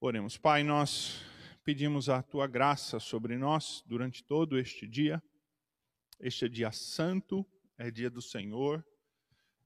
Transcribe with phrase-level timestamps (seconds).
[0.00, 0.36] Oremos.
[0.36, 1.24] Pai, nós
[1.64, 5.20] pedimos a tua graça sobre nós durante todo este dia.
[6.20, 7.44] Este é dia santo,
[7.76, 8.86] é dia do Senhor,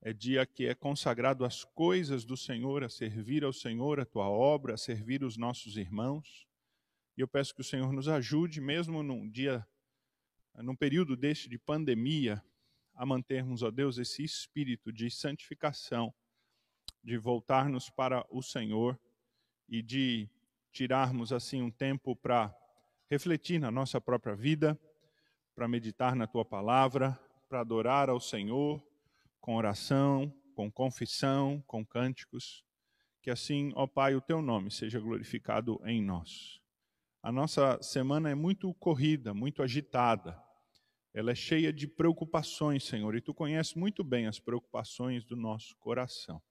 [0.00, 4.26] é dia que é consagrado às coisas do Senhor, a servir ao Senhor, a tua
[4.26, 6.48] obra, a servir os nossos irmãos.
[7.14, 9.68] E eu peço que o Senhor nos ajude, mesmo num dia,
[10.54, 12.42] num período deste de pandemia,
[12.94, 16.10] a mantermos, ó Deus, esse espírito de santificação,
[17.04, 18.98] de voltarmos para o Senhor
[19.72, 20.28] e de
[20.70, 22.54] tirarmos assim um tempo para
[23.08, 24.78] refletir na nossa própria vida,
[25.54, 27.18] para meditar na tua palavra,
[27.48, 28.86] para adorar ao Senhor
[29.40, 32.62] com oração, com confissão, com cânticos.
[33.22, 36.60] Que assim, ó Pai, o teu nome seja glorificado em nós.
[37.22, 40.38] A nossa semana é muito corrida, muito agitada.
[41.14, 45.74] Ela é cheia de preocupações, Senhor, e tu conheces muito bem as preocupações do nosso
[45.76, 46.42] coração.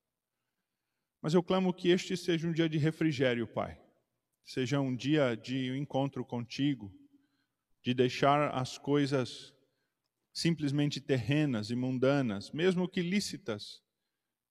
[1.22, 3.80] Mas eu clamo que este seja um dia de refrigério, Pai.
[4.44, 6.92] Seja um dia de encontro contigo,
[7.84, 9.54] de deixar as coisas
[10.34, 13.84] simplesmente terrenas e mundanas, mesmo que lícitas,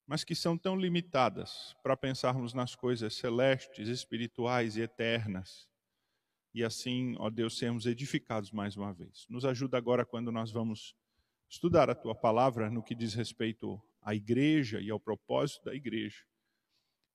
[0.06, 5.68] mas que são tão limitadas para pensarmos nas coisas celestes, espirituais e eternas.
[6.54, 9.26] E assim, ó Deus, sermos edificados mais uma vez.
[9.28, 10.94] Nos ajuda agora quando nós vamos
[11.48, 16.24] estudar a tua palavra no que diz respeito à igreja e ao propósito da igreja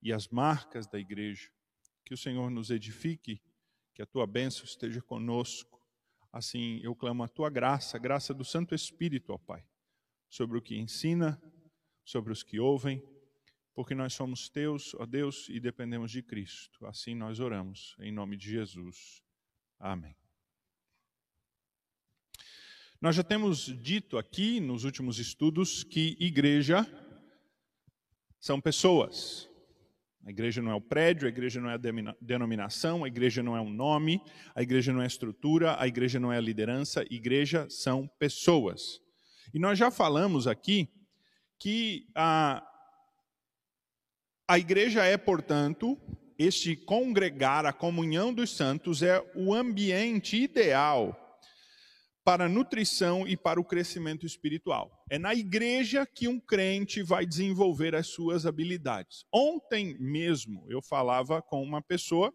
[0.05, 1.49] e as marcas da igreja.
[2.05, 3.41] Que o Senhor nos edifique,
[3.91, 5.83] que a tua bênção esteja conosco.
[6.31, 9.65] Assim, eu clamo a tua graça, a graça do Santo Espírito, ó Pai,
[10.29, 11.41] sobre o que ensina,
[12.03, 13.01] sobre os que ouvem,
[13.73, 16.85] porque nós somos teus, ó Deus, e dependemos de Cristo.
[16.85, 19.23] Assim nós oramos, em nome de Jesus.
[19.79, 20.15] Amém.
[23.01, 26.85] Nós já temos dito aqui nos últimos estudos que igreja
[28.39, 29.49] são pessoas.
[30.25, 31.79] A igreja não é o prédio, a igreja não é a
[32.19, 34.19] denominação, a igreja não é um nome,
[34.55, 38.09] a igreja não é a estrutura, a igreja não é a liderança, a igreja são
[38.17, 38.99] pessoas.
[39.53, 40.89] E nós já falamos aqui
[41.59, 42.67] que a,
[44.47, 45.95] a igreja é, portanto,
[46.39, 51.24] este congregar, a comunhão dos santos, é o ambiente ideal
[52.25, 55.05] para a nutrição e para o crescimento espiritual.
[55.07, 59.23] É na igreja que um crente vai desenvolver as suas habilidades.
[59.31, 62.33] Ontem mesmo eu falava com uma pessoa,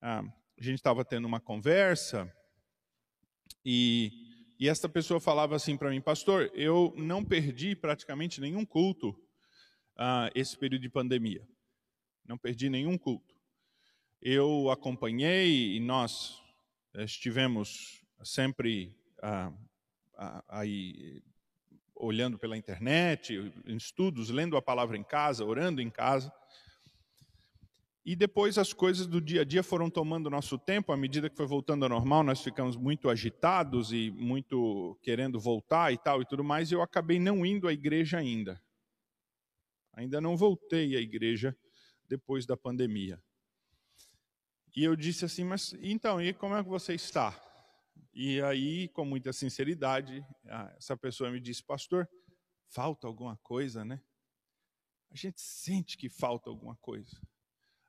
[0.00, 0.24] ah,
[0.58, 2.30] a gente estava tendo uma conversa,
[3.64, 4.10] e,
[4.58, 9.16] e esta pessoa falava assim para mim, pastor, eu não perdi praticamente nenhum culto
[9.96, 11.46] ah, esse período de pandemia.
[12.26, 13.32] Não perdi nenhum culto.
[14.20, 16.42] Eu acompanhei e nós
[16.94, 19.52] estivemos sempre ah,
[20.16, 21.22] ah, aí
[21.94, 23.34] olhando pela internet,
[23.66, 26.32] em estudos, lendo a palavra em casa, orando em casa.
[28.04, 31.36] E depois as coisas do dia a dia foram tomando nosso tempo, à medida que
[31.36, 36.26] foi voltando ao normal, nós ficamos muito agitados e muito querendo voltar e tal e
[36.26, 38.60] tudo mais, e eu acabei não indo à igreja ainda.
[39.92, 41.56] Ainda não voltei à igreja
[42.08, 43.22] depois da pandemia.
[44.74, 47.38] E eu disse assim, mas então, e como é que você está?
[48.14, 50.24] E aí, com muita sinceridade,
[50.76, 52.08] essa pessoa me disse, pastor,
[52.68, 54.00] falta alguma coisa, né?
[55.10, 57.20] A gente sente que falta alguma coisa.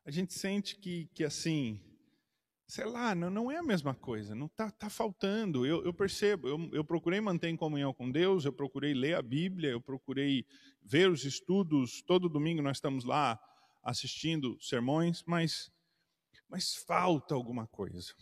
[0.05, 1.81] A gente sente que, que assim,
[2.67, 5.65] sei lá, não, não é a mesma coisa, não está tá faltando.
[5.65, 9.21] Eu, eu percebo, eu, eu procurei manter em comunhão com Deus, eu procurei ler a
[9.21, 10.45] Bíblia, eu procurei
[10.81, 12.01] ver os estudos.
[12.01, 13.39] Todo domingo nós estamos lá
[13.81, 15.71] assistindo sermões, mas,
[16.49, 18.13] mas falta alguma coisa.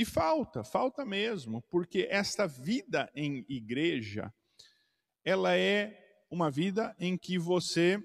[0.00, 4.32] E falta, falta mesmo, porque esta vida em igreja,
[5.22, 8.02] ela é uma vida em que você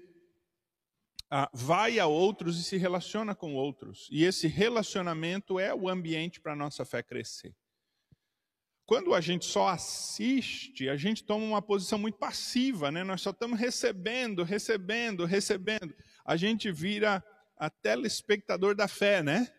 [1.30, 4.08] ah, vai a outros e se relaciona com outros.
[4.12, 7.56] E esse relacionamento é o ambiente para a nossa fé crescer.
[8.84, 13.04] Quando a gente só assiste, a gente toma uma posição muito passiva, né?
[13.04, 15.96] Nós só estamos recebendo, recebendo, recebendo.
[16.26, 17.24] A gente vira
[17.56, 19.50] a telespectador da fé, né?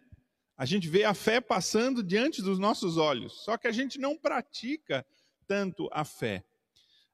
[0.58, 4.18] A gente vê a fé passando diante dos nossos olhos, só que a gente não
[4.18, 5.06] pratica
[5.46, 6.44] tanto a fé.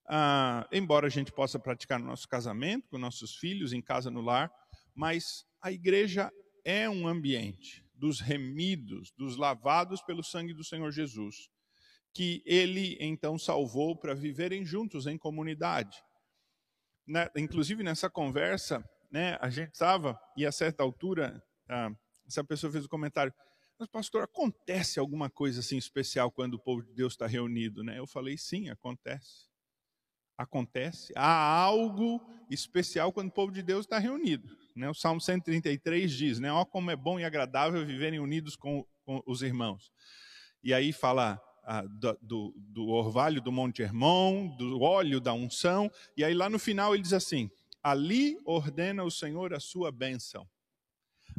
[0.08, 4.22] Ah, embora a gente possa praticar no nosso casamento, com nossos filhos, em casa, no
[4.22, 4.50] lar,
[4.96, 6.32] mas a igreja
[6.64, 11.50] é um ambiente dos remidos, dos lavados pelo sangue do Senhor Jesus,
[12.14, 16.02] que ele então salvou para viverem juntos em comunidade.
[17.36, 21.92] Inclusive nessa conversa, né, a gente estava, e a certa altura, ah,
[22.26, 23.34] essa pessoa fez o um comentário,
[23.80, 28.00] mas pastor, acontece alguma coisa assim especial quando o povo de Deus está reunido, né?
[28.00, 29.48] Eu falei, sim, acontece.
[30.38, 31.14] Acontece.
[31.16, 34.56] Há algo especial quando o povo de Deus está reunido.
[34.76, 34.90] Né?
[34.90, 36.52] O Salmo 133 diz, né?
[36.52, 39.92] Ó como é bom e agradável viverem unidos com, com os irmãos.
[40.64, 41.84] E aí fala ah,
[42.22, 46.94] do, do, orvalho do Monte Hermon, do óleo da unção, e aí lá no final
[46.94, 47.50] ele diz assim:
[47.82, 50.48] ali ordena o Senhor a sua bênção.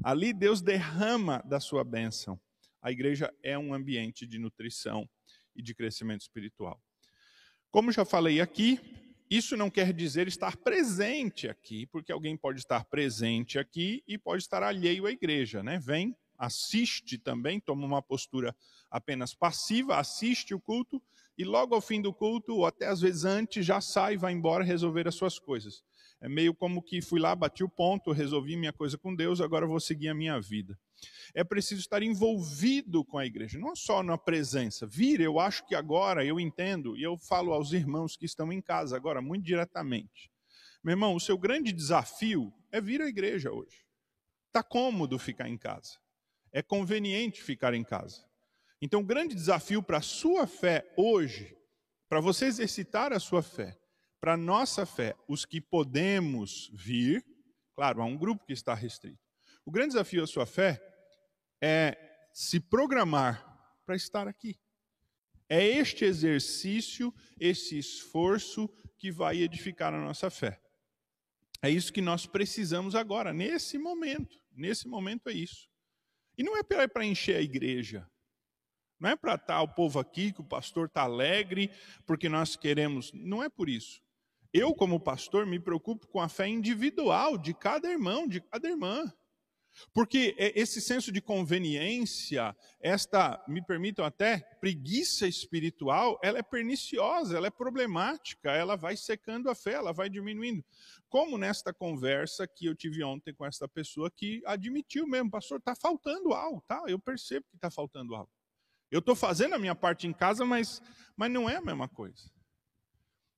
[0.03, 2.41] Ali Deus derrama da sua bênção.
[2.83, 5.09] A igreja é um ambiente de nutrição
[5.55, 6.81] e de crescimento espiritual.
[7.71, 8.79] Como já falei aqui,
[9.31, 14.43] isso não quer dizer estar presente aqui, porque alguém pode estar presente aqui e pode
[14.43, 15.79] estar alheio à igreja, né?
[15.79, 18.55] Vem, assiste também, toma uma postura
[18.91, 21.03] apenas passiva, assiste o culto
[21.37, 24.63] e logo ao fim do culto, ou até às vezes antes, já sai vai embora
[24.63, 25.83] resolver as suas coisas.
[26.25, 29.67] É meio como que fui lá, bati o ponto, resolvi minha coisa com Deus, agora
[29.67, 30.75] vou seguir a minha vida.
[31.35, 34.87] É preciso estar envolvido com a igreja, não só na presença.
[34.87, 38.63] Vir, eu acho que agora eu entendo, e eu falo aos irmãos que estão em
[38.63, 40.33] casa agora, muito diretamente.
[40.83, 43.85] Meu irmão, o seu grande desafio é vir à igreja hoje.
[44.47, 45.99] Está cômodo ficar em casa.
[46.51, 48.25] É conveniente ficar em casa.
[48.81, 51.55] Então, o grande desafio para a sua fé hoje,
[52.09, 53.79] para você exercitar a sua fé,
[54.25, 57.23] para nossa fé, os que podemos vir,
[57.75, 59.23] claro, há um grupo que está restrito.
[59.67, 60.83] O grande desafio da sua fé
[61.61, 61.95] é
[62.33, 63.45] se programar
[63.85, 64.59] para estar aqui.
[65.47, 68.67] É este exercício, esse esforço
[68.97, 70.59] que vai edificar a nossa fé.
[71.61, 74.41] É isso que nós precisamos agora, nesse momento.
[74.51, 75.69] Nesse momento é isso.
[76.39, 78.11] E não é para encher a igreja.
[78.99, 81.71] Não é para estar o povo aqui, que o pastor está alegre,
[82.07, 83.13] porque nós queremos.
[83.13, 84.03] Não é por isso.
[84.55, 89.13] Eu, como pastor, me preocupo com a fé individual de cada irmão, de cada irmã.
[89.93, 97.49] Porque esse senso de conveniência, esta, me permitam até, preguiça espiritual, ela é perniciosa, ela
[97.49, 100.65] é problemática, ela vai secando a fé, ela vai diminuindo.
[101.09, 105.75] Como nesta conversa que eu tive ontem com esta pessoa que admitiu mesmo, pastor, está
[105.75, 106.81] faltando algo, tá?
[106.87, 108.31] Eu percebo que está faltando algo.
[108.89, 110.81] Eu estou fazendo a minha parte em casa, mas,
[111.17, 112.31] mas não é a mesma coisa.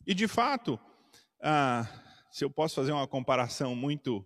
[0.06, 0.78] E de fato,
[1.43, 1.87] ah,
[2.31, 4.25] se eu posso fazer uma comparação muito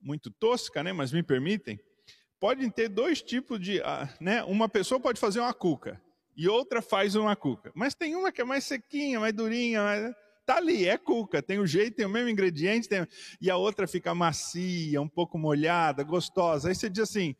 [0.00, 1.78] muito tosca, né, mas me permitem,
[2.38, 6.00] podem ter dois tipos de, ah, né, uma pessoa pode fazer uma cuca
[6.36, 10.14] e outra faz uma cuca, mas tem uma que é mais sequinha, mais durinha, mais...
[10.46, 13.04] tá ali, é cuca, tem o jeito, tem o mesmo ingrediente, tem...
[13.40, 16.68] e a outra fica macia, um pouco molhada, gostosa.
[16.68, 17.34] Aí você diz assim,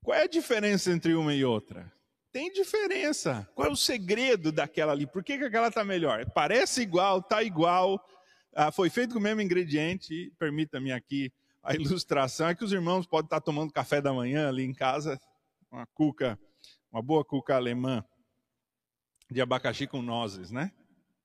[0.00, 1.92] qual é a diferença entre uma e outra?
[2.36, 3.48] Tem diferença.
[3.54, 5.06] Qual é o segredo daquela ali?
[5.06, 6.30] Por que, que aquela está melhor?
[6.32, 7.98] Parece igual, está igual,
[8.54, 13.06] ah, foi feito com o mesmo ingrediente, permita-me aqui a ilustração, é que os irmãos
[13.06, 15.18] podem estar tomando café da manhã ali em casa,
[15.72, 16.38] uma cuca,
[16.92, 18.04] uma boa cuca alemã
[19.30, 20.70] de abacaxi com nozes, né?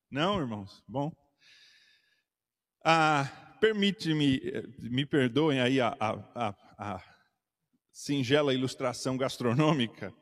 [0.09, 0.81] Não, irmãos?
[0.87, 1.11] Bom.
[2.85, 3.29] Ah,
[3.59, 4.41] Permite-me,
[4.79, 7.03] me perdoem aí a, a, a, a
[7.91, 10.13] singela ilustração gastronômica,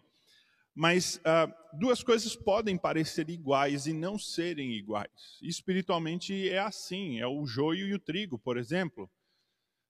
[0.75, 5.37] mas ah, duas coisas podem parecer iguais e não serem iguais.
[5.41, 9.09] Espiritualmente é assim, é o joio e o trigo, por exemplo.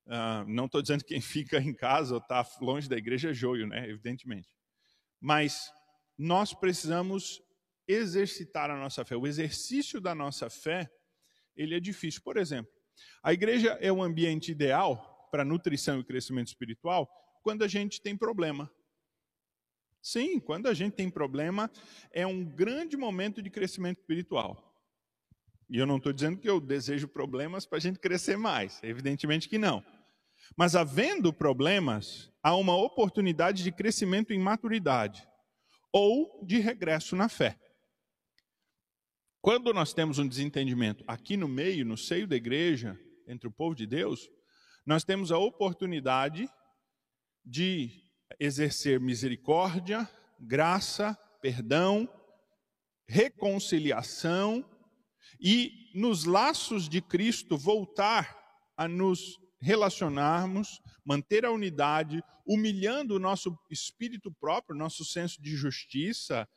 [0.07, 3.33] Ah, não estou dizendo que quem fica em casa ou está longe da igreja é
[3.33, 3.87] joio, né?
[3.89, 4.49] evidentemente.
[5.19, 5.71] Mas
[6.17, 7.41] nós precisamos
[7.87, 9.15] exercitar a nossa fé.
[9.15, 10.89] O exercício da nossa fé,
[11.55, 12.21] ele é difícil.
[12.21, 12.71] Por exemplo,
[13.23, 17.09] a igreja é o ambiente ideal para nutrição e crescimento espiritual
[17.41, 18.71] quando a gente tem problema.
[20.01, 21.69] Sim, quando a gente tem problema,
[22.11, 24.65] é um grande momento de crescimento espiritual.
[25.69, 29.47] E eu não estou dizendo que eu desejo problemas para a gente crescer mais, evidentemente
[29.47, 29.83] que não.
[30.57, 35.27] Mas havendo problemas, há uma oportunidade de crescimento em maturidade
[35.93, 37.59] ou de regresso na fé.
[39.41, 43.75] Quando nós temos um desentendimento aqui no meio, no seio da igreja, entre o povo
[43.75, 44.27] de Deus,
[44.85, 46.49] nós temos a oportunidade
[47.45, 48.08] de
[48.39, 52.07] exercer misericórdia, graça, perdão,
[53.07, 54.63] reconciliação
[55.39, 58.37] e nos laços de Cristo voltar
[58.77, 66.47] a nos relacionarmos, manter a unidade, humilhando o nosso espírito próprio, nosso senso de justiça,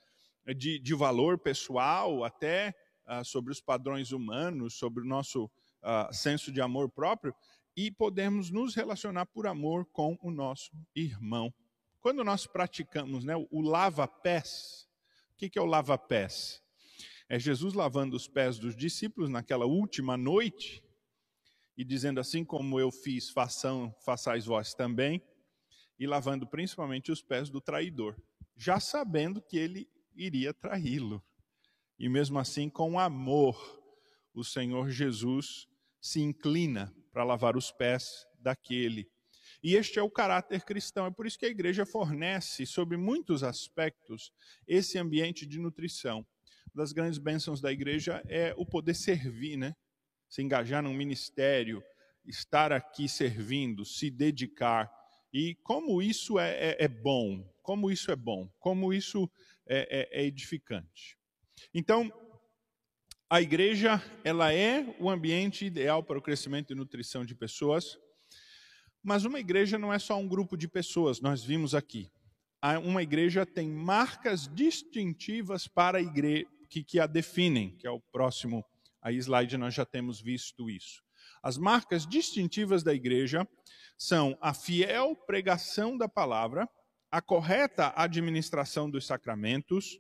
[0.57, 2.75] de, de valor pessoal, até
[3.07, 7.35] uh, sobre os padrões humanos, sobre o nosso uh, senso de amor próprio,
[7.77, 11.53] e podemos nos relacionar por amor com o nosso irmão.
[12.03, 14.89] Quando nós praticamos né, o lava-pés,
[15.31, 16.61] o que é o lava-pés?
[17.29, 20.83] É Jesus lavando os pés dos discípulos naquela última noite
[21.77, 25.23] e dizendo assim como eu fiz, façam, façais vós também,
[25.97, 28.21] e lavando principalmente os pés do traidor,
[28.57, 31.23] já sabendo que ele iria traí-lo.
[32.01, 33.57] E mesmo assim, com amor,
[34.35, 35.69] o Senhor Jesus
[36.01, 39.09] se inclina para lavar os pés daquele.
[39.63, 41.07] E este é o caráter cristão.
[41.07, 44.33] É por isso que a igreja fornece, sobre muitos aspectos,
[44.67, 46.27] esse ambiente de nutrição.
[46.75, 49.77] Uma das grandes bênçãos da igreja é o poder servir, né?
[50.29, 51.83] Se engajar num ministério,
[52.25, 54.91] estar aqui servindo, se dedicar.
[55.33, 59.31] E como isso é, é, é bom, como isso é bom, como isso
[59.67, 61.17] é, é, é edificante.
[61.73, 62.13] Então,
[63.31, 67.99] a igreja, ela é o ambiente ideal para o crescimento e nutrição de pessoas,
[69.03, 72.11] mas uma igreja não é só um grupo de pessoas, nós vimos aqui.
[72.85, 78.01] Uma igreja tem marcas distintivas para a igreja que, que a definem, que é o
[78.01, 78.65] próximo
[79.03, 81.03] a slide nós já temos visto isso.
[81.43, 83.47] As marcas distintivas da igreja
[83.99, 86.69] são a fiel pregação da palavra,
[87.11, 89.99] a correta administração dos sacramentos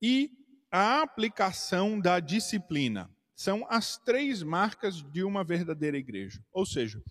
[0.00, 0.30] e
[0.70, 3.10] a aplicação da disciplina.
[3.34, 6.40] São as três marcas de uma verdadeira igreja.
[6.52, 7.02] Ou seja,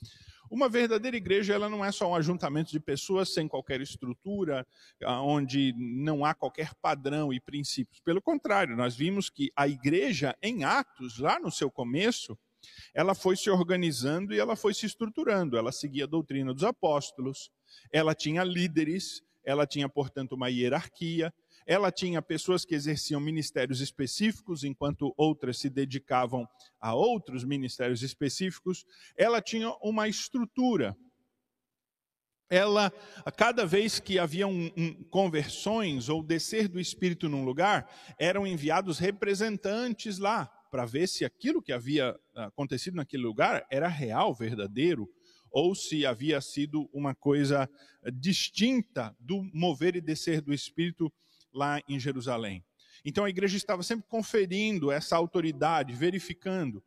[0.55, 4.65] uma verdadeira igreja ela não é só um ajuntamento de pessoas sem qualquer estrutura,
[5.05, 7.99] onde não há qualquer padrão e princípios.
[7.99, 12.37] Pelo contrário, nós vimos que a igreja em Atos, lá no seu começo,
[12.93, 15.57] ela foi se organizando e ela foi se estruturando.
[15.57, 17.51] Ela seguia a doutrina dos apóstolos,
[17.91, 21.33] ela tinha líderes, ela tinha, portanto, uma hierarquia,
[21.65, 26.47] ela tinha pessoas que exerciam ministérios específicos, enquanto outras se dedicavam
[26.79, 28.85] a outros ministérios específicos.
[29.17, 30.95] Ela tinha uma estrutura.
[32.47, 32.91] Ela,
[33.35, 38.99] cada vez que havia um, um, conversões ou descer do Espírito num lugar, eram enviados
[38.99, 45.09] representantes lá para ver se aquilo que havia acontecido naquele lugar era real, verdadeiro,
[45.49, 47.67] ou se havia sido uma coisa
[48.13, 51.11] distinta do mover e descer do Espírito
[51.55, 52.63] lá em Jerusalém.
[53.03, 56.83] Então a igreja estava sempre conferindo essa autoridade, verificando.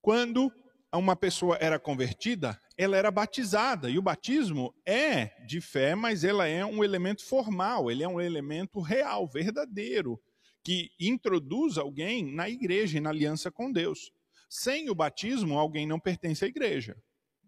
[0.00, 0.52] Quando
[0.92, 3.90] uma pessoa era convertida, ela era batizada.
[3.90, 8.20] E o batismo é de fé, mas ela é um elemento formal, ele é um
[8.20, 10.20] elemento real, verdadeiro,
[10.62, 14.12] que introduz alguém na igreja e na aliança com Deus.
[14.48, 16.96] Sem o batismo, alguém não pertence à igreja.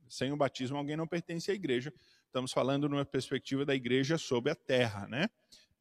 [0.08, 1.92] Sem o batismo, alguém não pertence à igreja.
[2.26, 5.28] Estamos falando numa perspectiva da igreja sobre a terra, né?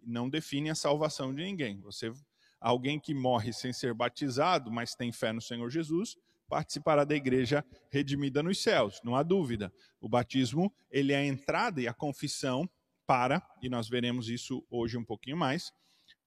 [0.04, 1.80] Não define a salvação de ninguém.
[1.82, 2.12] Você,
[2.60, 6.16] alguém que morre sem ser batizado, mas tem fé no Senhor Jesus,
[6.48, 9.00] participará da igreja redimida nos céus.
[9.04, 9.72] Não há dúvida.
[10.02, 12.70] O batismo ele é a entrada e a confissão
[13.06, 15.72] para, e nós veremos isso hoje um pouquinho mais,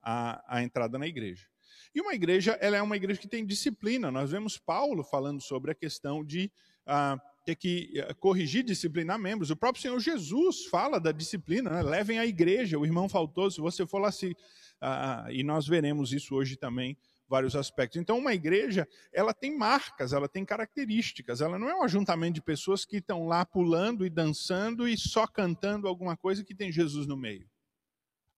[0.02, 1.46] a, a entrada na igreja.
[1.94, 4.10] E uma igreja, ela é uma igreja que tem disciplina.
[4.10, 6.50] Nós vemos Paulo falando sobre a questão de
[6.86, 9.50] ah, ter que eh, corrigir, disciplinar membros.
[9.50, 11.82] O próprio Senhor Jesus fala da disciplina, né?
[11.82, 14.36] levem a igreja, o irmão faltou, se você for lá se...
[14.80, 16.96] Ah, e nós veremos isso hoje também,
[17.28, 18.00] vários aspectos.
[18.00, 22.42] Então, uma igreja, ela tem marcas, ela tem características, ela não é um ajuntamento de
[22.42, 27.06] pessoas que estão lá pulando e dançando e só cantando alguma coisa que tem Jesus
[27.06, 27.48] no meio.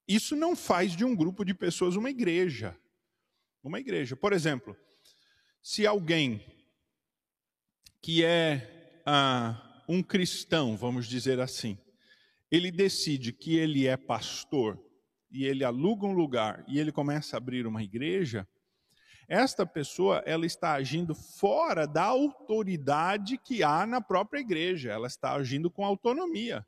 [0.06, 2.78] Isso não faz de um grupo de pessoas uma igreja.
[3.62, 4.14] Uma igreja.
[4.14, 4.76] Por exemplo,
[5.62, 6.44] se alguém
[8.02, 8.73] que é
[9.04, 11.78] ah, um cristão, vamos dizer assim,
[12.50, 14.80] ele decide que ele é pastor
[15.30, 18.48] e ele aluga um lugar e ele começa a abrir uma igreja,
[19.28, 25.32] esta pessoa ela está agindo fora da autoridade que há na própria igreja, ela está
[25.32, 26.66] agindo com autonomia.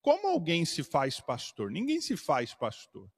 [0.00, 1.70] Como alguém se faz pastor?
[1.70, 3.10] Ninguém se faz pastor.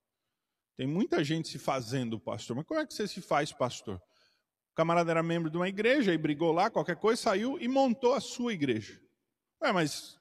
[0.76, 4.00] Tem muita gente se fazendo pastor, mas como é que você se faz pastor?
[4.76, 8.20] Camarada era membro de uma igreja e brigou lá, qualquer coisa, saiu e montou a
[8.20, 9.00] sua igreja.
[9.62, 10.20] Ué, mas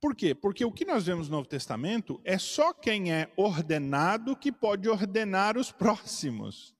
[0.00, 0.34] por quê?
[0.34, 4.88] Porque o que nós vemos no Novo Testamento é só quem é ordenado que pode
[4.88, 6.74] ordenar os próximos.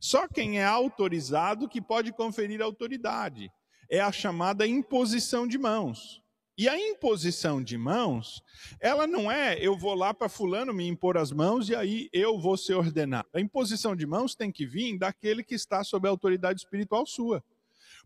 [0.00, 3.50] Só quem é autorizado que pode conferir autoridade.
[3.88, 6.21] É a chamada imposição de mãos.
[6.56, 8.42] E a imposição de mãos,
[8.78, 12.38] ela não é eu vou lá para fulano me impor as mãos e aí eu
[12.38, 13.28] vou ser ordenado.
[13.32, 17.42] A imposição de mãos tem que vir daquele que está sob a autoridade espiritual sua.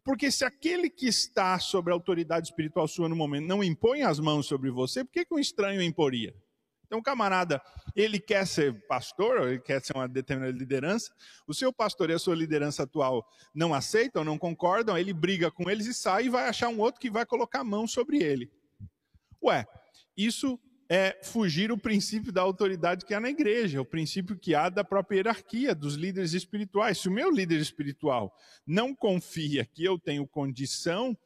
[0.04, 4.20] Porque se aquele que está sob a autoridade espiritual sua no momento não impõe as
[4.20, 6.32] mãos sobre você, por que, que um estranho imporia?
[6.86, 7.60] Então, um camarada,
[7.94, 11.12] ele quer ser pastor, ele quer ser uma determinada liderança,
[11.46, 15.68] o seu pastor e a sua liderança atual não aceitam, não concordam, ele briga com
[15.68, 18.50] eles e sai e vai achar um outro que vai colocar a mão sobre ele.
[19.42, 19.66] Ué,
[20.16, 24.68] isso é fugir o princípio da autoridade que há na igreja, o princípio que há
[24.68, 26.98] da própria hierarquia dos líderes espirituais.
[26.98, 28.34] Se o meu líder espiritual
[28.66, 31.16] não confia que eu tenho condição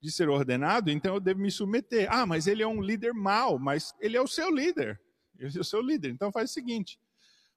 [0.00, 2.06] de ser ordenado, então eu devo me submeter.
[2.10, 5.00] Ah, mas ele é um líder mau, mas ele é o seu líder.
[5.38, 6.10] Eu sou seu líder.
[6.10, 6.98] Então faz o seguinte: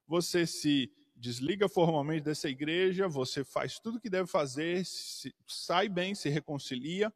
[0.06, 5.88] você se desliga formalmente dessa igreja, você faz tudo o que deve fazer, se, sai
[5.88, 7.12] bem, se reconcilia,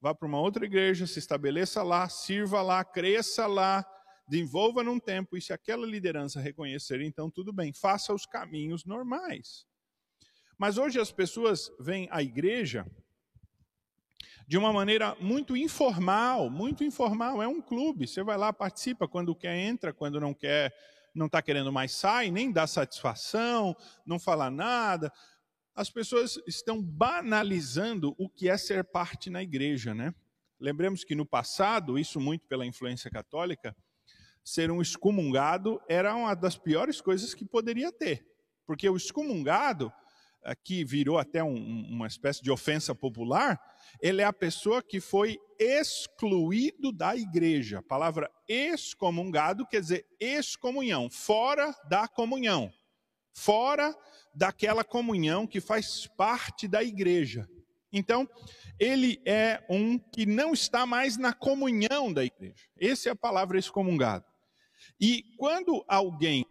[0.00, 3.84] vá para uma outra igreja, se estabeleça lá, sirva lá, cresça lá,
[4.26, 9.66] desenvolva num tempo, e se aquela liderança reconhecer, então tudo bem, faça os caminhos normais.
[10.56, 12.86] Mas hoje as pessoas vêm à igreja
[14.50, 19.32] de uma maneira muito informal, muito informal, é um clube, você vai lá, participa, quando
[19.32, 20.74] quer entra, quando não quer
[21.14, 25.12] não está querendo mais sai, nem dá satisfação, não fala nada.
[25.72, 30.12] As pessoas estão banalizando o que é ser parte na igreja, né?
[30.58, 33.76] Lembremos que no passado, isso muito pela influência católica,
[34.42, 38.26] ser um excomungado era uma das piores coisas que poderia ter.
[38.66, 39.92] Porque o excomungado
[40.64, 41.56] que virou até um,
[41.88, 43.60] uma espécie de ofensa popular,
[44.00, 47.78] ele é a pessoa que foi excluído da igreja.
[47.78, 52.72] A palavra excomungado quer dizer excomunhão, fora da comunhão,
[53.34, 53.94] fora
[54.34, 57.48] daquela comunhão que faz parte da igreja.
[57.92, 58.28] Então,
[58.78, 62.68] ele é um que não está mais na comunhão da igreja.
[62.78, 64.24] Essa é a palavra excomungado.
[65.00, 66.46] E quando alguém,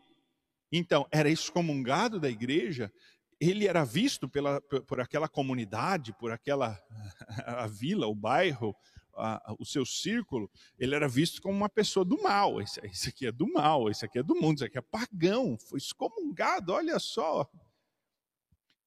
[0.72, 2.92] então, era excomungado da igreja,
[3.40, 6.80] ele era visto pela, por aquela comunidade, por aquela
[7.46, 8.76] a vila, o bairro,
[9.16, 12.62] a, o seu círculo, ele era visto como uma pessoa do mal.
[12.62, 15.58] Esse, esse aqui é do mal, esse aqui é do mundo, esse aqui é pagão,
[15.58, 17.50] foi excomungado, olha só.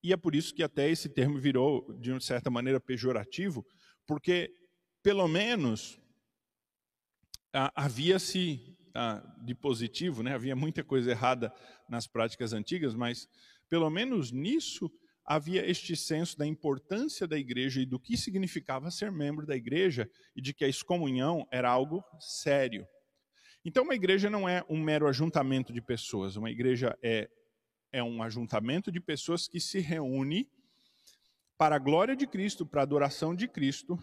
[0.03, 3.65] E é por isso que até esse termo virou, de uma certa maneira, pejorativo,
[4.07, 4.53] porque,
[5.03, 5.99] pelo menos,
[7.53, 8.77] havia-se
[9.43, 10.35] de positivo, né?
[10.35, 11.53] havia muita coisa errada
[11.89, 13.29] nas práticas antigas, mas
[13.73, 14.93] pelo menos nisso,
[15.25, 20.11] havia este senso da importância da igreja e do que significava ser membro da igreja
[20.37, 22.87] e de que a excomunhão era algo sério.
[23.65, 27.31] Então, uma igreja não é um mero ajuntamento de pessoas, uma igreja é,
[27.91, 30.51] é um ajuntamento de pessoas que se reúne
[31.57, 33.99] para a glória de Cristo, para a adoração de Cristo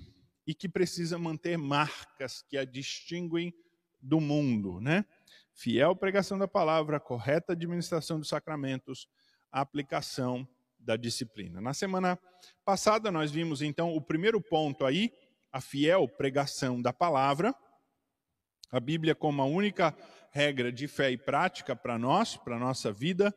[0.47, 3.53] e que precisa manter marcas que a distinguem
[4.01, 5.05] do mundo, né?
[5.53, 9.07] Fiel pregação da palavra, correta administração dos sacramentos,
[9.51, 10.47] a aplicação
[10.79, 11.59] da disciplina.
[11.59, 12.19] Na semana
[12.63, 15.11] passada, nós vimos então o primeiro ponto aí,
[15.51, 17.53] a fiel pregação da palavra,
[18.71, 19.95] a Bíblia como a única
[20.31, 23.33] regra de fé e prática para nós, para a nossa vida,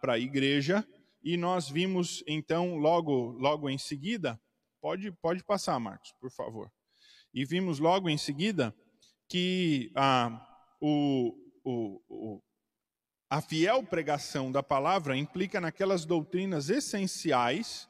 [0.00, 0.86] para a igreja,
[1.22, 4.40] e nós vimos então logo, logo em seguida,
[4.80, 6.70] pode, pode passar, Marcos, por favor.
[7.32, 8.74] E vimos logo em seguida
[9.28, 10.44] que ah,
[10.80, 12.42] o, o, o,
[13.30, 17.88] a fiel pregação da palavra implica naquelas doutrinas essenciais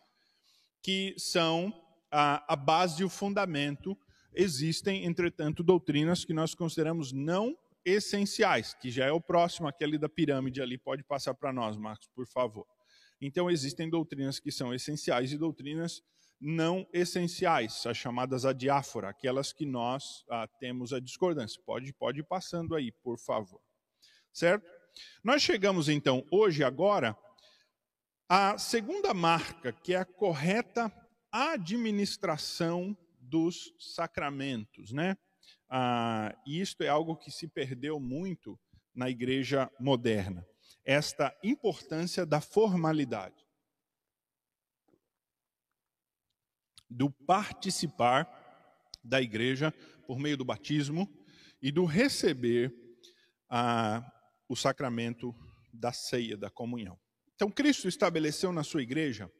[0.82, 1.72] que são
[2.10, 3.98] a, a base e o fundamento.
[4.34, 10.10] Existem, entretanto, doutrinas que nós consideramos não essenciais, que já é o próximo, aquele da
[10.10, 12.66] pirâmide ali, pode passar para nós, Marcos, por favor.
[13.18, 16.02] Então, existem doutrinas que são essenciais e doutrinas
[16.38, 21.60] não essenciais, as chamadas adiáfora, aquelas que nós ah, temos a discordância.
[21.64, 23.60] Pode, pode ir passando aí, por favor.
[24.32, 24.79] Certo?
[25.22, 27.16] Nós chegamos então hoje, agora,
[28.28, 30.92] à segunda marca, que é a correta
[31.32, 35.16] administração dos sacramentos, né?
[35.68, 38.58] Ah, e isto é algo que se perdeu muito
[38.94, 40.44] na igreja moderna.
[40.84, 43.46] Esta importância da formalidade,
[46.88, 48.28] do participar
[49.04, 49.72] da igreja
[50.06, 51.08] por meio do batismo
[51.62, 52.74] e do receber
[53.48, 54.02] a
[54.50, 55.34] o sacramento
[55.72, 56.98] da ceia, da comunhão.
[57.36, 59.30] Então, Cristo estabeleceu na sua igreja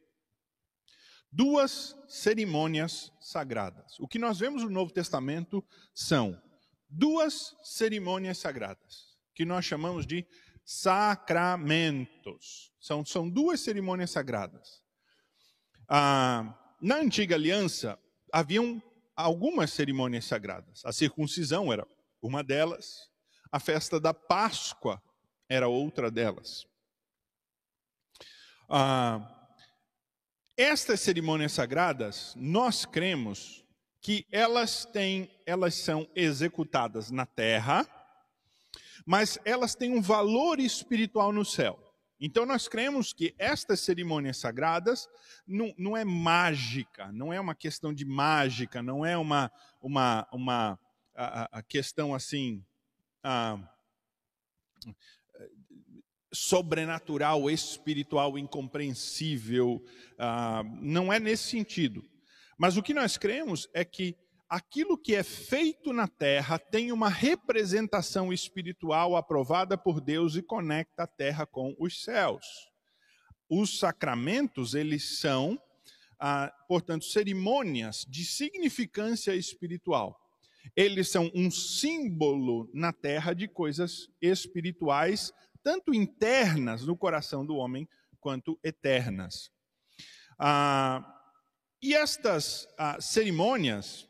[1.29, 3.99] duas cerimônias sagradas.
[3.99, 5.61] O que nós vemos no Novo Testamento
[5.93, 6.41] são
[6.89, 10.25] duas cerimônias sagradas, que nós chamamos de
[10.63, 12.71] sacramentos.
[12.79, 14.81] São, são duas cerimônias sagradas.
[15.89, 17.99] Ah, na antiga aliança,
[18.31, 18.81] haviam
[19.13, 20.85] algumas cerimônias sagradas.
[20.85, 21.85] A circuncisão era
[22.21, 23.10] uma delas,
[23.51, 25.01] a festa da Páscoa
[25.49, 26.65] era outra delas.
[28.69, 29.19] Ah,
[30.55, 33.65] estas cerimônias sagradas, nós cremos
[34.01, 37.85] que elas têm, elas são executadas na terra,
[39.05, 41.77] mas elas têm um valor espiritual no céu.
[42.19, 45.09] Então nós cremos que estas cerimônias sagradas
[45.45, 50.79] não, não é mágica, não é uma questão de mágica, não é uma, uma, uma
[51.15, 52.63] a, a questão assim
[53.23, 53.57] ah,
[56.33, 59.83] sobrenatural, espiritual, incompreensível.
[60.17, 62.03] Ah, não é nesse sentido.
[62.57, 64.15] Mas o que nós cremos é que
[64.49, 71.03] aquilo que é feito na terra tem uma representação espiritual aprovada por Deus e conecta
[71.03, 72.45] a terra com os céus.
[73.53, 75.61] os sacramentos, eles são,
[76.17, 80.20] ah, portanto, cerimônias de significância espiritual.
[80.75, 87.87] Eles são um símbolo na terra de coisas espirituais, tanto internas no coração do homem,
[88.19, 89.51] quanto eternas.
[90.39, 91.03] Ah,
[91.81, 94.07] e estas ah, cerimônias,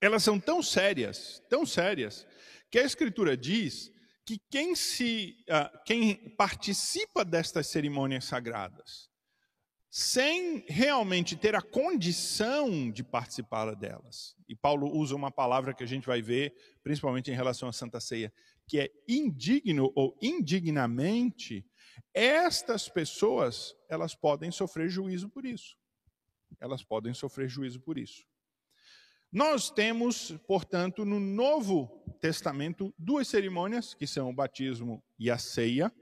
[0.00, 2.26] elas são tão sérias, tão sérias,
[2.70, 3.92] que a Escritura diz
[4.24, 9.10] que quem, se, uh, quem participa destas cerimônias sagradas,
[9.94, 15.86] sem realmente ter a condição de participar delas, e Paulo usa uma palavra que a
[15.86, 18.32] gente vai ver, principalmente em relação à Santa Ceia,
[18.66, 21.62] que é indigno ou indignamente,
[22.14, 25.76] estas pessoas, elas podem sofrer juízo por isso.
[26.58, 28.24] Elas podem sofrer juízo por isso.
[29.30, 35.92] Nós temos, portanto, no Novo Testamento, duas cerimônias, que são o batismo e a ceia.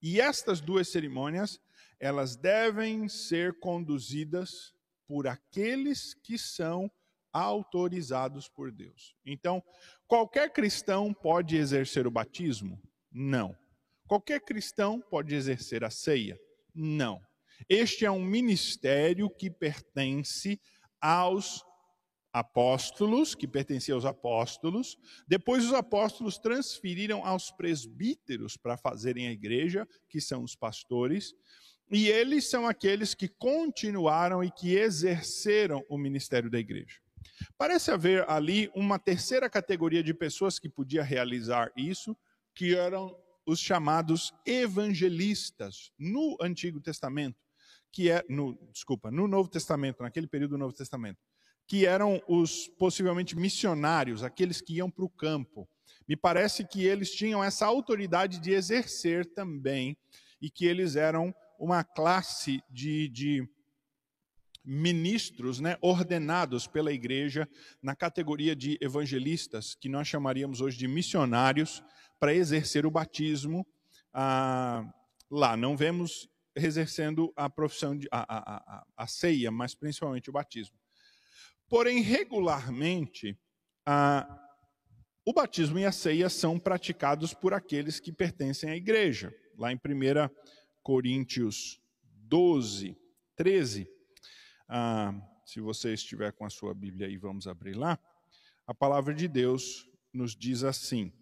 [0.00, 1.60] E estas duas cerimônias,
[1.98, 4.74] elas devem ser conduzidas
[5.06, 6.90] por aqueles que são
[7.32, 9.14] autorizados por Deus.
[9.24, 9.62] Então,
[10.06, 12.80] qualquer cristão pode exercer o batismo?
[13.12, 13.56] Não.
[14.06, 16.38] Qualquer cristão pode exercer a ceia?
[16.74, 17.20] Não.
[17.68, 20.60] Este é um ministério que pertence
[21.00, 21.64] aos
[22.32, 24.98] apóstolos, que pertencia aos apóstolos.
[25.26, 31.34] Depois os apóstolos transferiram aos presbíteros para fazerem a igreja, que são os pastores.
[31.90, 36.98] E eles são aqueles que continuaram e que exerceram o ministério da igreja.
[37.56, 42.16] Parece haver ali uma terceira categoria de pessoas que podia realizar isso,
[42.54, 47.38] que eram os chamados evangelistas no Antigo Testamento,
[47.92, 51.18] que é no, desculpa, no Novo Testamento, naquele período do Novo Testamento,
[51.68, 55.68] que eram os possivelmente missionários, aqueles que iam para o campo.
[56.08, 59.96] Me parece que eles tinham essa autoridade de exercer também,
[60.40, 63.48] e que eles eram uma classe de, de
[64.64, 67.48] ministros né, ordenados pela igreja
[67.80, 71.82] na categoria de evangelistas, que nós chamaríamos hoje de missionários,
[72.18, 73.66] para exercer o batismo
[74.12, 74.84] ah,
[75.30, 75.56] lá.
[75.56, 80.76] Não vemos exercendo a profissão de a, a, a, ceia, mas principalmente o batismo.
[81.68, 83.38] Porém, regularmente,
[83.84, 84.26] a,
[85.24, 89.34] o batismo e a ceia são praticados por aqueles que pertencem à igreja.
[89.58, 89.78] Lá em 1
[90.86, 91.82] Coríntios
[92.28, 92.96] 12,
[93.34, 93.90] 13,
[94.68, 95.12] ah,
[95.44, 97.98] se você estiver com a sua Bíblia aí, vamos abrir lá.
[98.64, 101.12] A palavra de Deus nos diz assim: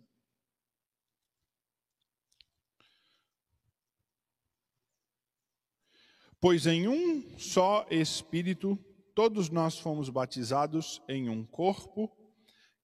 [6.38, 8.79] Pois em um só Espírito
[9.14, 12.14] todos nós fomos batizados em um corpo,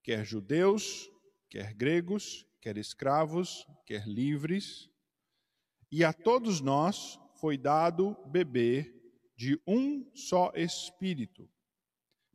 [0.03, 1.11] quer judeus,
[1.51, 4.90] quer gregos, quer escravos, quer livres,
[5.91, 8.95] e a todos nós foi dado beber
[9.37, 11.49] de um só espírito.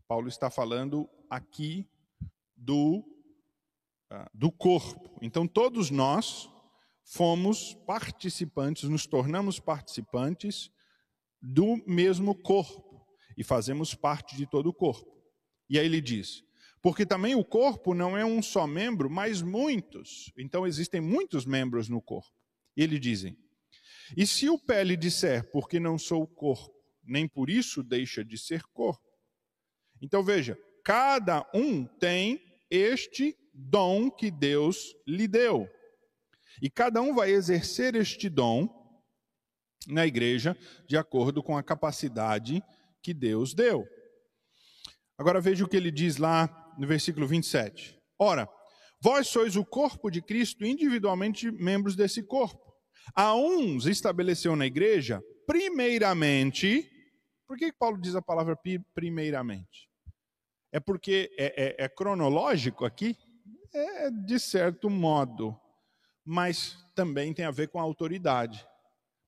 [0.07, 1.87] Paulo está falando aqui
[2.55, 2.99] do,
[4.11, 5.17] uh, do corpo.
[5.21, 6.49] Então, todos nós
[7.03, 10.71] fomos participantes, nos tornamos participantes
[11.41, 13.05] do mesmo corpo
[13.37, 15.15] e fazemos parte de todo o corpo.
[15.69, 16.43] E aí ele diz:
[16.81, 20.31] porque também o corpo não é um só membro, mas muitos.
[20.37, 22.39] Então existem muitos membros no corpo.
[22.77, 23.37] E ele dizem:
[24.15, 28.37] e se o pé lhe disser, porque não sou corpo, nem por isso deixa de
[28.37, 29.05] ser corpo.
[30.01, 35.69] Então veja, cada um tem este dom que Deus lhe deu.
[36.61, 38.69] E cada um vai exercer este dom
[39.87, 42.63] na igreja de acordo com a capacidade
[43.01, 43.87] que Deus deu.
[45.17, 47.97] Agora veja o que ele diz lá no versículo 27.
[48.17, 48.49] Ora,
[49.01, 52.64] vós sois o corpo de Cristo, individualmente membros desse corpo.
[53.13, 56.89] A uns estabeleceu na igreja, primeiramente.
[57.47, 58.57] Por que Paulo diz a palavra
[58.93, 59.89] primeiramente?
[60.71, 63.15] É porque é, é, é cronológico aqui?
[63.73, 65.57] É de certo modo,
[66.23, 68.65] mas também tem a ver com a autoridade.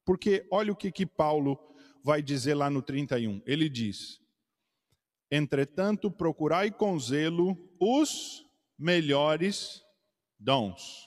[0.05, 1.57] Porque olha o que, que Paulo
[2.03, 3.41] vai dizer lá no 31.
[3.45, 4.19] Ele diz:
[5.29, 8.45] Entretanto, procurai com zelo os
[8.77, 9.83] melhores
[10.39, 11.06] dons.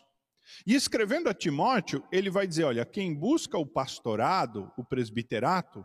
[0.66, 5.84] E escrevendo a Timóteo, ele vai dizer: olha, quem busca o pastorado, o presbiterato,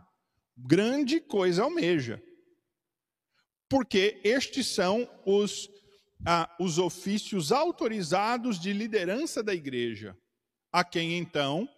[0.56, 2.22] grande coisa almeja.
[3.68, 5.68] Porque estes são os,
[6.26, 10.16] ah, os ofícios autorizados de liderança da igreja,
[10.72, 11.68] a quem então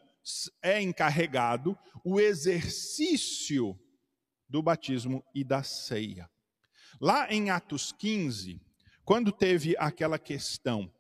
[0.63, 3.79] é encarregado o exercício
[4.49, 6.29] do batismo e da ceia.
[7.01, 8.61] Lá em Atos 15,
[9.05, 10.93] quando teve aquela questão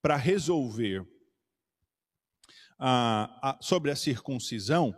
[0.00, 1.04] para resolver
[2.78, 4.96] ah, sobre a circuncisão,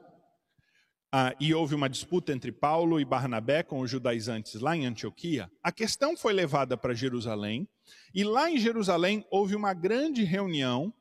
[1.11, 5.51] ah, e houve uma disputa entre Paulo e Barnabé com os judaizantes lá em Antioquia,
[5.63, 7.67] a questão foi levada para Jerusalém,
[8.15, 10.93] e lá em Jerusalém houve uma grande reunião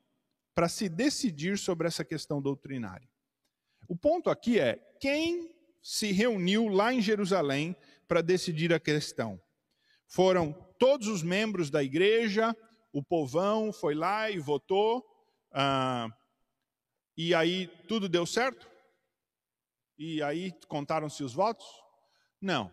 [0.54, 3.08] para se decidir sobre essa questão doutrinária.
[3.86, 9.40] O ponto aqui é quem se reuniu lá em Jerusalém para decidir a questão.
[10.06, 12.56] Foram todos os membros da igreja,
[12.92, 15.04] o povão foi lá e votou,
[15.52, 16.08] ah,
[17.18, 18.66] e aí tudo deu certo?
[19.98, 21.66] e aí contaram-se os votos?
[22.40, 22.70] Não.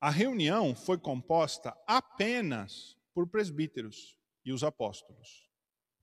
[0.00, 5.48] A reunião foi composta apenas por presbíteros e os apóstolos.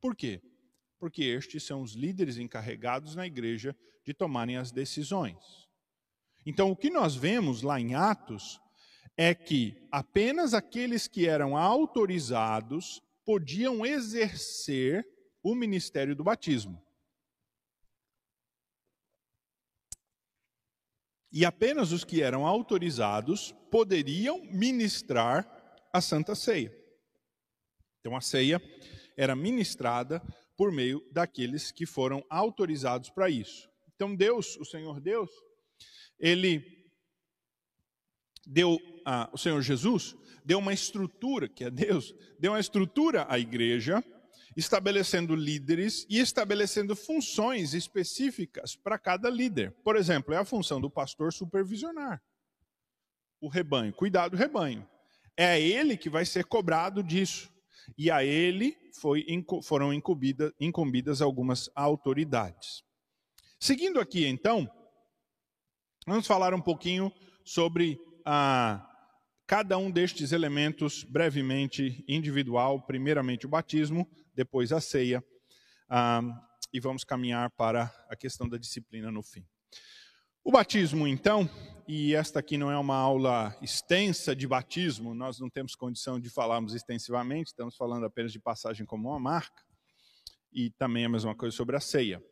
[0.02, 0.42] Por quê?
[1.00, 5.38] Porque estes são os líderes encarregados na igreja de tomarem as decisões.
[6.46, 8.60] Então, o que nós vemos lá em Atos
[9.16, 15.08] é que apenas aqueles que eram autorizados podiam exercer
[15.42, 16.85] o ministério do batismo.
[21.36, 25.46] E apenas os que eram autorizados poderiam ministrar
[25.92, 26.74] a Santa Ceia.
[28.00, 28.62] Então a ceia
[29.18, 30.22] era ministrada
[30.56, 33.70] por meio daqueles que foram autorizados para isso.
[33.94, 35.30] Então Deus, o Senhor Deus,
[36.18, 36.64] ele
[38.48, 43.38] deu, ah, o Senhor Jesus deu uma estrutura, que é Deus, deu uma estrutura à
[43.38, 44.02] igreja
[44.56, 49.72] estabelecendo líderes e estabelecendo funções específicas para cada líder.
[49.84, 52.22] Por exemplo, é a função do pastor supervisionar
[53.42, 54.88] o rebanho, cuidar do rebanho.
[55.38, 57.54] É ele que vai ser cobrado disso.
[57.98, 59.24] E a ele foi,
[59.62, 62.84] foram incumbidas algumas autoridades.
[63.60, 64.70] Seguindo aqui, então,
[66.08, 67.12] vamos falar um pouquinho
[67.44, 68.95] sobre a
[69.48, 75.24] cada um destes elementos brevemente individual, primeiramente o batismo, depois a ceia,
[76.74, 79.46] e vamos caminhar para a questão da disciplina no fim.
[80.44, 81.50] O batismo, então,
[81.88, 86.30] e esta aqui não é uma aula extensa de batismo, nós não temos condição de
[86.30, 89.64] falarmos extensivamente, estamos falando apenas de passagem como uma marca,
[90.52, 92.24] e também a mesma coisa sobre a ceia.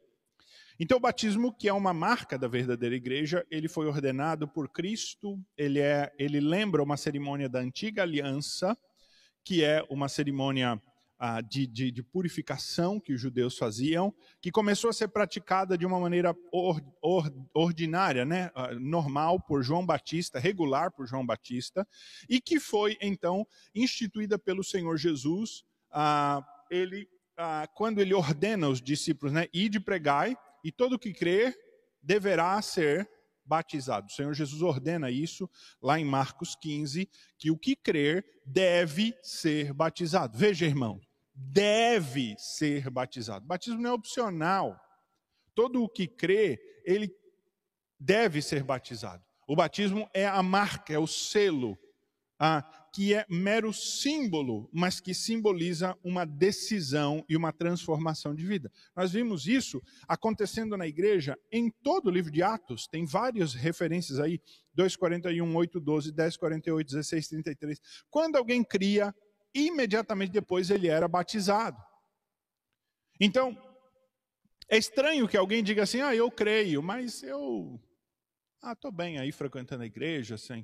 [0.80, 5.40] Então, o batismo, que é uma marca da verdadeira igreja, ele foi ordenado por Cristo,
[5.58, 8.78] ele, é, ele lembra uma cerimônia da antiga aliança,
[9.44, 10.82] que é uma cerimônia
[11.26, 15.86] ah, de, de, de, purificação que os judeus faziam, que começou a ser praticada de
[15.86, 21.88] uma maneira or, or, ordinária, né, ah, normal por João Batista, regular por João Batista,
[22.28, 25.64] e que foi então instituída pelo Senhor Jesus.
[25.92, 27.08] Ah, ele,
[27.38, 31.58] ah, quando ele ordena os discípulos, né, de pregai, e todo que crer
[32.02, 33.10] deverá ser
[33.45, 34.08] batizado.
[34.08, 35.49] O Senhor Jesus ordena isso
[35.82, 40.38] lá em Marcos 15, que o que crer deve ser batizado.
[40.38, 41.02] Veja, irmão,
[41.34, 43.45] deve ser batizado.
[43.45, 44.80] batismo não é opcional.
[45.54, 47.13] Todo o que crê, ele
[47.99, 49.23] deve ser batizado.
[49.47, 51.78] O batismo é a marca, é o selo
[52.39, 58.71] ah, que é mero símbolo, mas que simboliza uma decisão e uma transformação de vida.
[58.95, 64.19] Nós vimos isso acontecendo na igreja em todo o livro de Atos, tem várias referências
[64.19, 64.39] aí,
[64.77, 67.82] 2,41, 8, 12, 10, 48, 16, 33.
[68.12, 69.13] Quando alguém cria,
[69.56, 71.82] imediatamente depois ele era batizado.
[73.19, 73.58] Então,
[74.69, 77.82] é estranho que alguém diga assim, ah, eu creio, mas eu,
[78.62, 80.63] ah, estou bem aí frequentando a igreja, assim,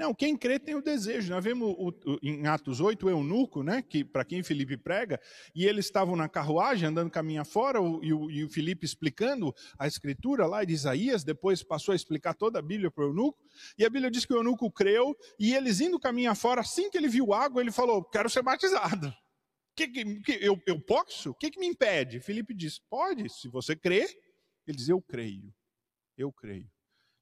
[0.00, 1.30] não, quem crê tem o desejo.
[1.30, 5.20] Nós vemos o, o, em Atos 8 o eunuco, né, que para quem Felipe prega,
[5.54, 9.54] e eles estavam na carruagem andando caminho fora, o, e, o, e o Felipe explicando
[9.78, 13.38] a escritura lá de Isaías, depois passou a explicar toda a Bíblia para o eunuco,
[13.76, 16.96] e a Bíblia diz que o eunuco creu, e eles indo caminho fora, assim que
[16.96, 19.14] ele viu água, ele falou: Quero ser batizado.
[19.76, 21.32] Que, que, que eu, eu posso?
[21.32, 22.20] O que, que me impede?
[22.20, 24.08] Felipe disse: Pode, se você crê.
[24.66, 25.54] Ele diz: Eu creio,
[26.16, 26.70] eu creio.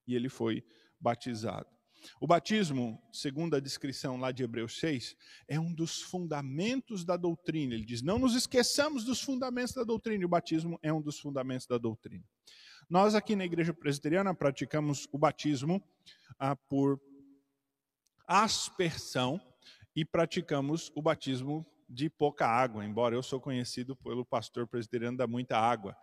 [0.06, 0.62] E ele foi
[1.00, 1.77] batizado.
[2.20, 7.74] O batismo, segundo a descrição lá de Hebreus 6, é um dos fundamentos da doutrina.
[7.74, 10.22] Ele diz: não nos esqueçamos dos fundamentos da doutrina.
[10.22, 12.24] E o batismo é um dos fundamentos da doutrina.
[12.88, 15.82] Nós aqui na Igreja Presbiteriana praticamos o batismo
[16.38, 17.00] ah, por
[18.26, 19.40] aspersão
[19.94, 25.26] e praticamos o batismo de pouca água, embora eu sou conhecido pelo pastor presbiteriano da
[25.26, 25.96] muita água.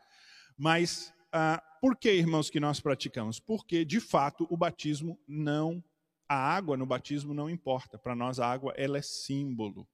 [0.58, 3.42] Mas ah, por que, irmãos, que nós praticamos?
[3.42, 5.84] Porque, de fato, o batismo não.
[6.30, 8.00] A água no batismo não importa.
[8.00, 9.86] Para nós, a água ela é símbolo.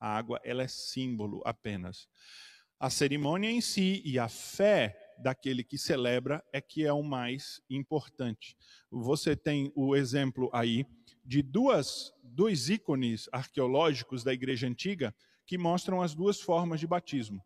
[0.00, 2.08] A água ela é símbolo apenas.
[2.78, 7.60] A cerimônia em si e a fé daquele que celebra é que é o mais
[7.68, 8.56] importante.
[8.90, 10.86] Você tem o exemplo aí
[11.22, 15.14] de duas, dois ícones arqueológicos da igreja antiga
[15.44, 17.44] que mostram as duas formas de batismo.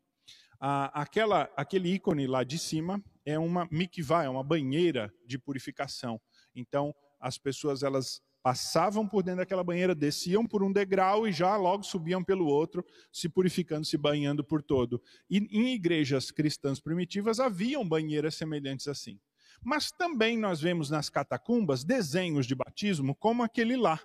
[0.61, 6.21] Ah, aquela, aquele ícone lá de cima é uma mikvah, é uma banheira de purificação.
[6.55, 11.57] Então, as pessoas elas passavam por dentro daquela banheira, desciam por um degrau e já
[11.57, 15.03] logo subiam pelo outro, se purificando, se banhando por todo.
[15.31, 19.19] E em igrejas cristãs primitivas haviam banheiras semelhantes assim.
[19.63, 23.99] Mas também nós vemos nas catacumbas desenhos de batismo como aquele lá,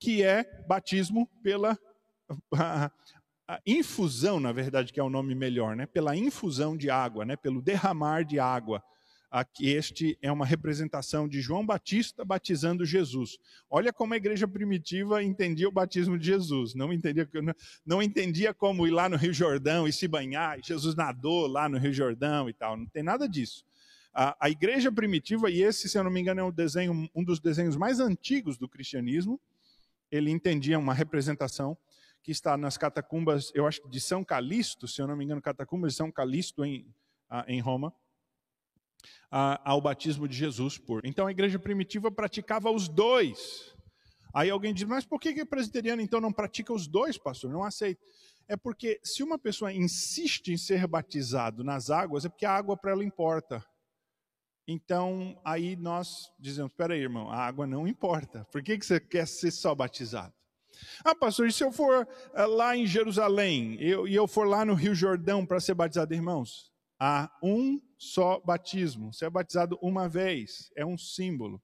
[0.00, 1.78] que é batismo pela
[3.64, 5.86] infusão, na verdade, que é o nome melhor, né?
[5.86, 7.36] Pela infusão de água, né?
[7.36, 8.82] Pelo derramar de água.
[9.30, 13.38] Aqui este é uma representação de João Batista batizando Jesus.
[13.68, 16.74] Olha como a igreja primitiva entendia o batismo de Jesus.
[16.74, 17.28] Não entendia,
[17.84, 20.58] não entendia como ir lá no Rio Jordão e se banhar.
[20.58, 22.76] E Jesus nadou lá no Rio Jordão e tal.
[22.76, 23.64] Não tem nada disso.
[24.14, 27.22] A, a igreja primitiva, e esse, se eu não me engano, é um, desenho, um
[27.22, 29.38] dos desenhos mais antigos do cristianismo,
[30.10, 31.76] ele entendia uma representação
[32.26, 35.92] que está nas catacumbas, eu acho de São Calixto, se eu não me engano, catacumbas
[35.92, 36.92] de São Calixto em,
[37.46, 37.94] em Roma
[39.30, 40.76] ao batismo de Jesus.
[40.76, 41.06] Por.
[41.06, 43.72] Então a igreja primitiva praticava os dois.
[44.34, 47.52] Aí alguém diz, mas por que a presbiteriana então não pratica os dois, pastor?
[47.52, 48.02] Não aceita.
[48.48, 52.76] É porque se uma pessoa insiste em ser batizado nas águas, é porque a água
[52.76, 53.64] para ela importa.
[54.66, 58.44] Então, aí nós dizemos: espera aí, irmão, a água não importa.
[58.50, 60.34] Por que, que você quer ser só batizado?
[61.04, 64.64] Ah, pastor, e se eu for eh, lá em Jerusalém eu, e eu for lá
[64.64, 66.70] no Rio Jordão para ser batizado, irmãos?
[66.98, 69.12] Há um só batismo.
[69.12, 71.62] Você é batizado uma vez, é um símbolo.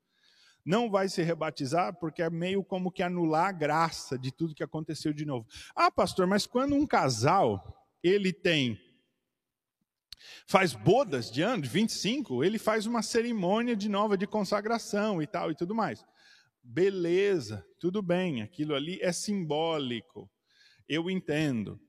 [0.65, 4.63] Não vai se rebatizar porque é meio como que anular a graça de tudo que
[4.63, 5.47] aconteceu de novo.
[5.75, 8.79] Ah, pastor, mas quando um casal ele tem
[10.47, 15.51] faz bodas de anos, 25, ele faz uma cerimônia de nova de consagração e tal
[15.51, 16.05] e tudo mais.
[16.63, 20.31] Beleza, tudo bem, aquilo ali é simbólico.
[20.89, 21.81] Eu entendo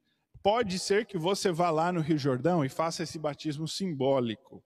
[0.43, 4.62] pode ser que você vá lá no Rio Jordão e faça esse batismo simbólico.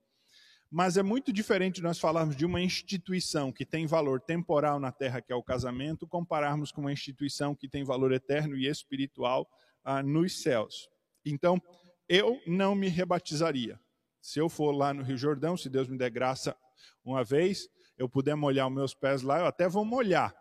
[0.70, 5.22] Mas é muito diferente nós falarmos de uma instituição que tem valor temporal na terra,
[5.22, 9.48] que é o casamento, compararmos com uma instituição que tem valor eterno e espiritual
[9.84, 10.89] ah, nos céus.
[11.24, 11.62] Então,
[12.10, 13.80] eu não me rebatizaria.
[14.20, 16.58] Se eu for lá no Rio Jordão, se Deus me der graça
[17.06, 20.36] uma vez, eu puder molhar os meus pés lá, eu até vou molhar.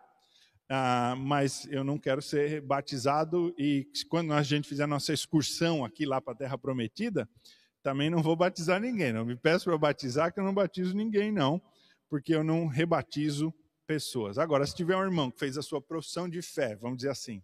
[0.69, 5.85] Ah, mas eu não quero ser batizado e quando a gente fizer a nossa excursão
[5.85, 7.27] aqui lá para a Terra Prometida,
[7.81, 9.13] também não vou batizar ninguém.
[9.13, 11.61] Não me peço para batizar que eu não batizo ninguém não,
[12.09, 13.53] porque eu não rebatizo
[13.87, 14.37] pessoas.
[14.37, 17.41] Agora, se tiver um irmão que fez a sua profissão de fé, vamos dizer assim,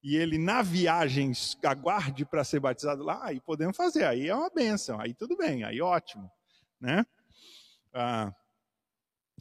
[0.00, 1.32] e ele na viagem
[1.64, 5.64] aguarde para ser batizado lá, aí podemos fazer, aí é uma benção, aí tudo bem,
[5.64, 6.30] aí ótimo,
[6.80, 7.04] né?
[7.92, 8.32] Ah,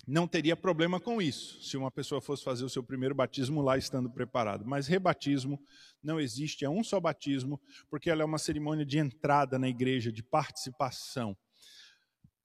[0.08, 3.78] não teria problema com isso, se uma pessoa fosse fazer o seu primeiro batismo lá
[3.78, 4.66] estando preparado.
[4.66, 5.62] Mas rebatismo
[6.02, 10.12] não existe, é um só batismo, porque ela é uma cerimônia de entrada na igreja,
[10.12, 11.38] de participação.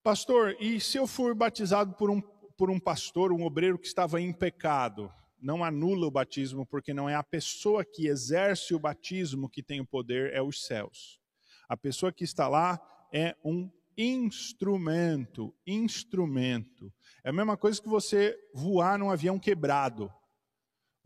[0.02, 2.20] Pastor, e se eu for batizado por um,
[2.56, 5.12] por um pastor, um obreiro que estava em pecado?
[5.40, 9.80] Não anula o batismo, porque não é a pessoa que exerce o batismo que tem
[9.80, 11.20] o poder, é os céus.
[11.68, 12.80] A pessoa que está lá
[13.12, 16.92] é um instrumento, instrumento.
[17.28, 20.10] É a mesma coisa que você voar num avião quebrado.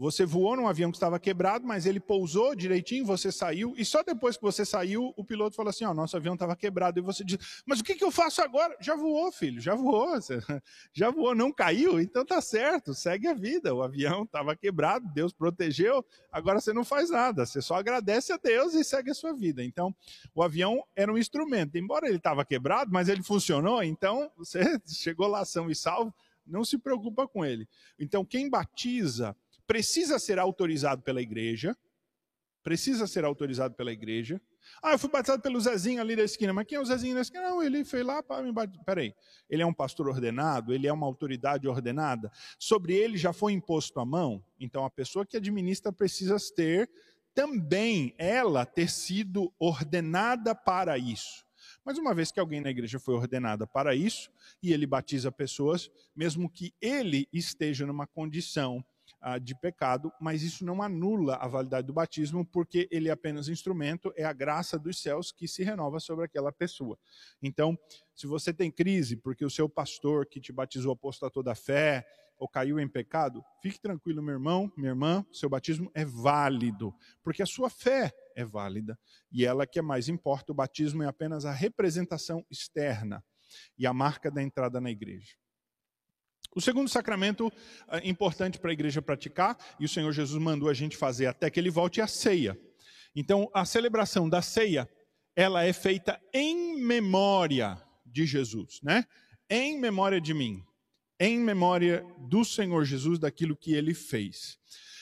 [0.03, 4.03] Você voou num avião que estava quebrado, mas ele pousou direitinho, você saiu, e só
[4.03, 6.99] depois que você saiu, o piloto falou assim: Ó, oh, nosso avião estava quebrado.
[6.99, 8.77] E você diz: Mas o que, que eu faço agora?
[8.81, 10.09] Já voou, filho, já voou.
[10.93, 13.73] Já voou, não caiu, então tá certo, segue a vida.
[13.73, 18.37] O avião estava quebrado, Deus protegeu, agora você não faz nada, você só agradece a
[18.37, 19.63] Deus e segue a sua vida.
[19.63, 19.95] Então,
[20.35, 25.29] o avião era um instrumento, embora ele estava quebrado, mas ele funcionou, então você chegou
[25.29, 26.13] lá são e salvo,
[26.45, 27.69] não se preocupa com ele.
[27.99, 29.37] Então, quem batiza
[29.73, 31.75] precisa ser autorizado pela igreja.
[32.63, 34.39] Precisa ser autorizado pela igreja.
[34.83, 36.53] Ah, eu fui batizado pelo Zezinho ali da esquina.
[36.53, 37.49] Mas quem é o Zezinho da esquina?
[37.49, 38.85] Não, ele foi lá para me batizar.
[38.85, 39.15] Peraí,
[39.49, 40.75] ele é um pastor ordenado?
[40.75, 42.31] Ele é uma autoridade ordenada?
[42.59, 44.45] Sobre ele já foi imposto a mão?
[44.61, 46.91] Então a pessoa que administra precisa ter
[47.35, 51.47] também ela ter sido ordenada para isso.
[51.83, 54.31] Mas uma vez que alguém na igreja foi ordenada para isso,
[54.63, 58.85] e ele batiza pessoas, mesmo que ele esteja numa condição
[59.25, 63.49] ah, de pecado, mas isso não anula a validade do batismo, porque ele é apenas
[63.49, 66.99] instrumento, é a graça dos céus que se renova sobre aquela pessoa.
[67.41, 67.79] Então,
[68.17, 72.05] se você tem crise porque o seu pastor que te batizou apostatou da fé
[72.37, 76.93] ou caiu em pecado, fique tranquilo, meu irmão, minha irmã, seu batismo é válido,
[77.23, 78.99] porque a sua fé é válida
[79.31, 83.25] e ela que é mais importa, o batismo é apenas a representação externa
[83.79, 85.42] e a marca da entrada na igreja.
[86.55, 87.51] O segundo sacramento
[87.89, 91.51] é importante para a igreja praticar, e o Senhor Jesus mandou a gente fazer até
[91.51, 92.59] que ele volte é a ceia.
[93.17, 94.89] Então, a celebração da ceia,
[95.35, 99.05] ela é feita em memória de Jesus, né?
[99.49, 100.63] Em memória de mim,
[101.19, 104.59] em memória do Senhor Jesus, daquilo que ele fez.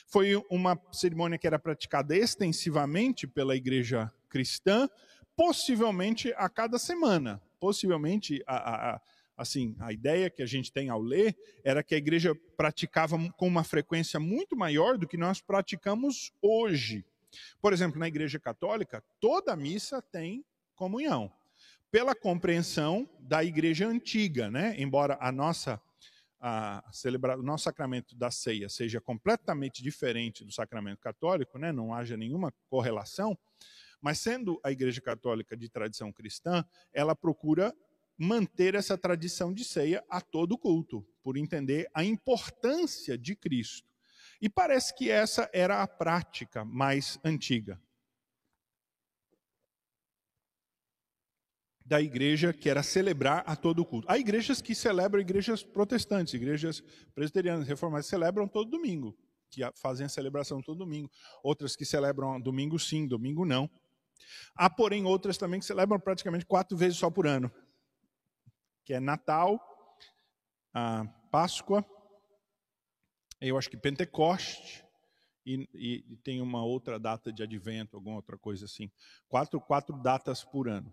[0.06, 4.88] Foi uma cerimônia que era praticada extensivamente pela igreja cristã,
[5.36, 7.40] possivelmente a cada semana.
[7.60, 9.00] Possivelmente, a, a,
[9.40, 11.34] assim, a ideia que a gente tem ao ler
[11.64, 17.04] era que a igreja praticava com uma frequência muito maior do que nós praticamos hoje.
[17.60, 21.32] Por exemplo, na igreja católica, toda missa tem comunhão.
[21.90, 24.74] Pela compreensão da igreja antiga, né?
[24.76, 25.80] Embora a nossa
[26.42, 31.92] a celebrar o nosso sacramento da ceia seja completamente diferente do sacramento católico, né, não
[31.92, 33.36] haja nenhuma correlação,
[34.00, 36.64] mas sendo a Igreja Católica de tradição cristã,
[36.94, 37.74] ela procura
[38.22, 43.88] manter essa tradição de ceia a todo culto, por entender a importância de Cristo.
[44.42, 47.80] E parece que essa era a prática mais antiga.
[51.82, 54.06] da igreja, que era celebrar a todo culto.
[54.08, 56.80] Há igrejas que celebram, igrejas protestantes, igrejas
[57.16, 59.18] presbiterianas, reformadas, celebram todo domingo,
[59.50, 61.10] que fazem a celebração todo domingo.
[61.42, 63.68] Outras que celebram domingo sim, domingo não.
[64.54, 67.50] Há, porém, outras também que celebram praticamente quatro vezes só por ano,
[68.84, 69.60] que é Natal,
[70.72, 71.84] a Páscoa,
[73.40, 74.84] eu acho que Pentecoste,
[75.46, 78.90] e, e, tem uma outra data de advento, alguma outra coisa assim.
[79.28, 80.92] Quatro, quatro datas por ano.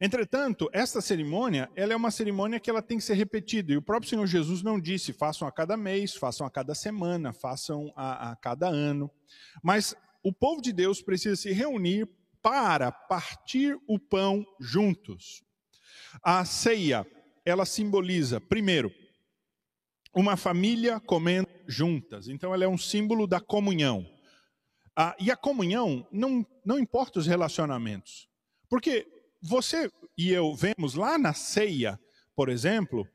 [0.00, 3.72] Entretanto, esta cerimônia, ela é uma cerimônia que ela tem que ser repetida.
[3.72, 7.32] E o próprio Senhor Jesus não disse, façam a cada mês, façam a cada semana,
[7.32, 9.10] façam a, a cada ano.
[9.62, 12.08] Mas o povo de Deus precisa se reunir
[12.42, 15.42] para partir o pão juntos.
[16.22, 17.06] A ceia,
[17.44, 18.92] ela simboliza, primeiro,
[20.14, 22.28] uma família comendo juntas.
[22.28, 24.06] Então, ela é um símbolo da comunhão.
[24.96, 28.28] Ah, e a comunhão não, não importa os relacionamentos.
[28.68, 29.06] Porque
[29.42, 31.98] você e eu vemos lá na ceia,
[32.36, 33.06] por exemplo,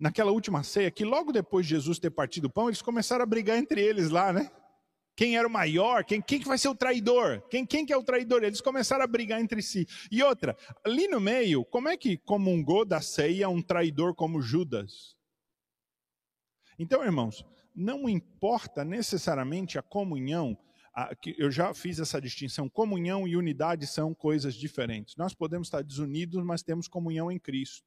[0.00, 3.26] naquela última ceia, que logo depois de Jesus ter partido o pão, eles começaram a
[3.26, 4.50] brigar entre eles lá, né?
[5.18, 6.04] Quem era o maior?
[6.04, 7.42] Quem, quem que vai ser o traidor?
[7.50, 8.44] Quem, quem que é o traidor?
[8.44, 9.84] Eles começaram a brigar entre si.
[10.12, 15.16] E outra, ali no meio, como é que comungou da ceia um traidor como Judas?
[16.78, 17.44] Então, irmãos,
[17.74, 20.56] não importa necessariamente a comunhão
[21.36, 22.68] eu já fiz essa distinção.
[22.68, 25.16] Comunhão e unidade são coisas diferentes.
[25.16, 27.84] Nós podemos estar desunidos, mas temos comunhão em Cristo.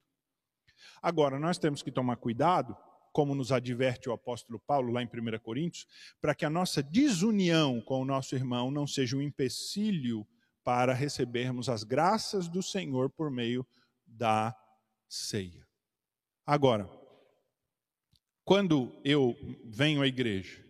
[1.02, 2.76] Agora, nós temos que tomar cuidado,
[3.12, 5.86] como nos adverte o apóstolo Paulo lá em 1 Coríntios,
[6.20, 10.26] para que a nossa desunião com o nosso irmão não seja um empecilho
[10.64, 13.66] para recebermos as graças do Senhor por meio
[14.06, 14.56] da
[15.10, 15.68] ceia.
[16.46, 16.90] Agora,
[18.44, 20.62] quando eu venho à igreja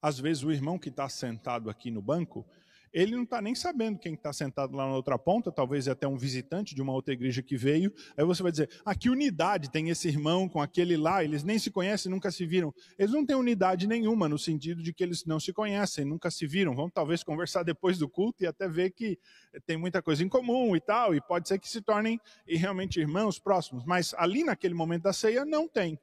[0.00, 2.46] às vezes o irmão que está sentado aqui no banco,
[2.92, 6.06] ele não está nem sabendo quem está sentado lá na outra ponta, talvez é até
[6.06, 7.92] um visitante de uma outra igreja que veio.
[8.16, 11.22] Aí você vai dizer: ah, que unidade tem esse irmão com aquele lá?
[11.22, 12.74] Eles nem se conhecem, nunca se viram.
[12.98, 16.46] Eles não têm unidade nenhuma, no sentido de que eles não se conhecem, nunca se
[16.46, 16.74] viram.
[16.74, 19.18] Vão talvez conversar depois do culto e até ver que
[19.66, 23.38] tem muita coisa em comum e tal, e pode ser que se tornem realmente irmãos
[23.38, 23.84] próximos.
[23.84, 25.98] Mas ali naquele momento da ceia, não tem.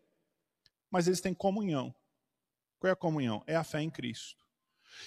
[0.90, 1.94] Mas eles têm comunhão.
[2.80, 3.44] Qual é a comunhão?
[3.48, 4.45] É a fé em Cristo.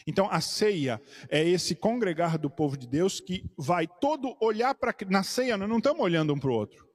[0.06, 4.94] Então a ceia é esse congregar do povo de Deus que vai todo olhar para
[5.08, 6.88] na ceia, nós não estamos olhando um para o outro.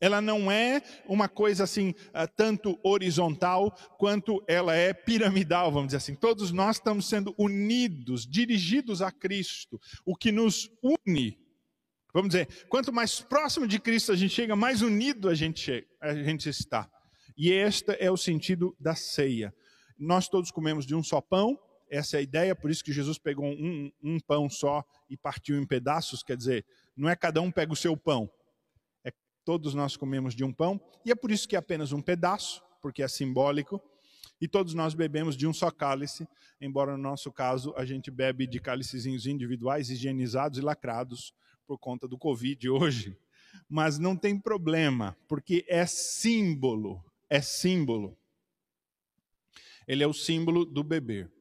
[0.00, 5.96] Ela não é uma coisa assim, ah, tanto horizontal quanto ela é piramidal, vamos dizer
[5.96, 6.14] assim.
[6.14, 9.80] Todos nós estamos sendo unidos, dirigidos a Cristo.
[10.04, 11.36] O que nos une,
[12.14, 16.14] vamos dizer, quanto mais próximo de Cristo a gente chega, mais unido a gente, a
[16.14, 16.88] gente está.
[17.36, 19.52] E este é o sentido da ceia.
[19.98, 21.58] Nós todos comemos de um só pão,
[21.90, 25.58] essa é a ideia, por isso que Jesus pegou um, um pão só e partiu
[25.58, 26.64] em pedaços, quer dizer,
[26.96, 28.30] não é cada um pega o seu pão,
[29.04, 29.10] é
[29.44, 32.62] todos nós comemos de um pão, e é por isso que é apenas um pedaço,
[32.80, 33.82] porque é simbólico,
[34.40, 36.28] e todos nós bebemos de um só cálice,
[36.60, 41.32] embora no nosso caso a gente bebe de cálicezinhos individuais, higienizados e lacrados
[41.66, 43.18] por conta do Covid hoje.
[43.68, 48.17] Mas não tem problema, porque é símbolo é símbolo.
[49.88, 51.32] Ele é o símbolo do beber.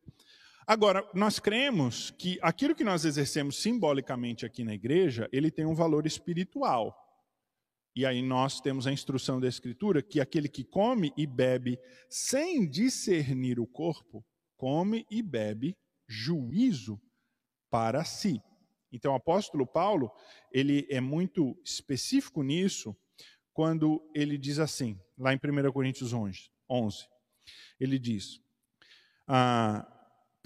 [0.66, 5.76] Agora, nós cremos que aquilo que nós exercemos simbolicamente aqui na igreja, ele tem um
[5.76, 6.96] valor espiritual.
[7.94, 11.78] E aí nós temos a instrução da Escritura que aquele que come e bebe
[12.10, 14.26] sem discernir o corpo,
[14.56, 15.76] come e bebe
[16.08, 17.02] juízo
[17.70, 18.42] para si.
[18.92, 20.10] Então o apóstolo Paulo,
[20.52, 22.96] ele é muito específico nisso,
[23.52, 27.17] quando ele diz assim, lá em 1 Coríntios 11, 11
[27.80, 28.40] ele diz:
[29.28, 29.86] ah,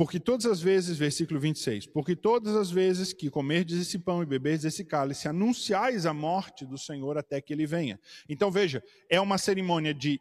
[0.02, 4.26] porque todas as vezes, versículo 26, porque todas as vezes que comerdes esse pão e
[4.26, 8.00] beberdes esse cálice, anunciais a morte do Senhor até que ele venha.
[8.28, 10.20] Então veja, é uma cerimônia de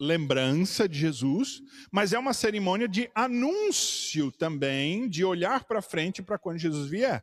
[0.00, 1.60] lembrança de Jesus,
[1.92, 7.22] mas é uma cerimônia de anúncio também, de olhar para frente para quando Jesus vier.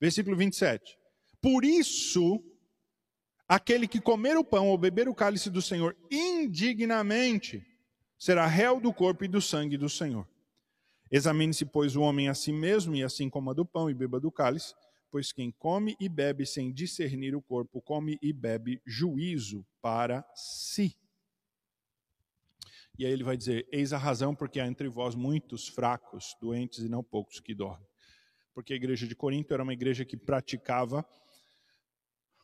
[0.00, 0.98] Versículo 27.
[1.40, 2.42] Por isso,
[3.46, 7.69] aquele que comer o pão ou beber o cálice do Senhor indignamente
[8.20, 10.28] será réu do corpo e do sangue do Senhor.
[11.10, 14.30] Examine-se, pois, o homem a si mesmo, e assim coma do pão e beba do
[14.30, 14.74] cálice,
[15.10, 20.94] pois quem come e bebe sem discernir o corpo, come e bebe juízo para si.
[22.98, 26.80] E aí ele vai dizer: Eis a razão porque há entre vós muitos fracos, doentes
[26.80, 27.88] e não poucos que dormem.
[28.54, 31.04] Porque a igreja de Corinto era uma igreja que praticava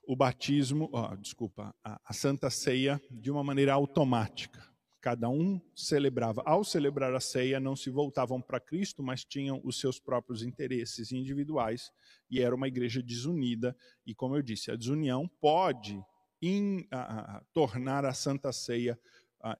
[0.09, 4.76] o batismo, oh, desculpa, a, a Santa Ceia de uma maneira automática.
[5.07, 6.43] Cada um celebrava.
[6.45, 11.13] Ao celebrar a ceia, não se voltavam para Cristo, mas tinham os seus próprios interesses
[11.13, 11.93] individuais
[12.29, 13.77] e era uma igreja desunida.
[14.05, 16.05] E como eu disse, a desunião pode
[16.43, 18.99] in, a, a, tornar a Santa Ceia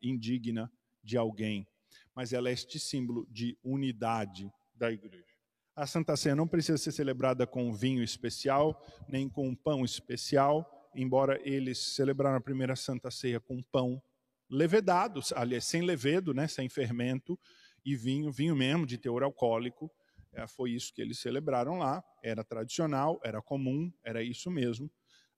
[0.03, 0.69] indigna
[1.01, 1.65] de alguém,
[2.13, 5.33] mas ela é este símbolo de unidade da igreja.
[5.77, 11.41] A Santa Ceia não precisa ser celebrada com vinho especial, nem com pão especial, embora
[11.49, 14.03] eles celebraram a primeira Santa Ceia com pão
[14.49, 17.39] levedado, aliás, sem levedo, né, sem fermento,
[17.85, 19.91] e vinho, vinho mesmo, de teor alcoólico.
[20.33, 24.91] É, foi isso que eles celebraram lá, era tradicional, era comum, era isso mesmo,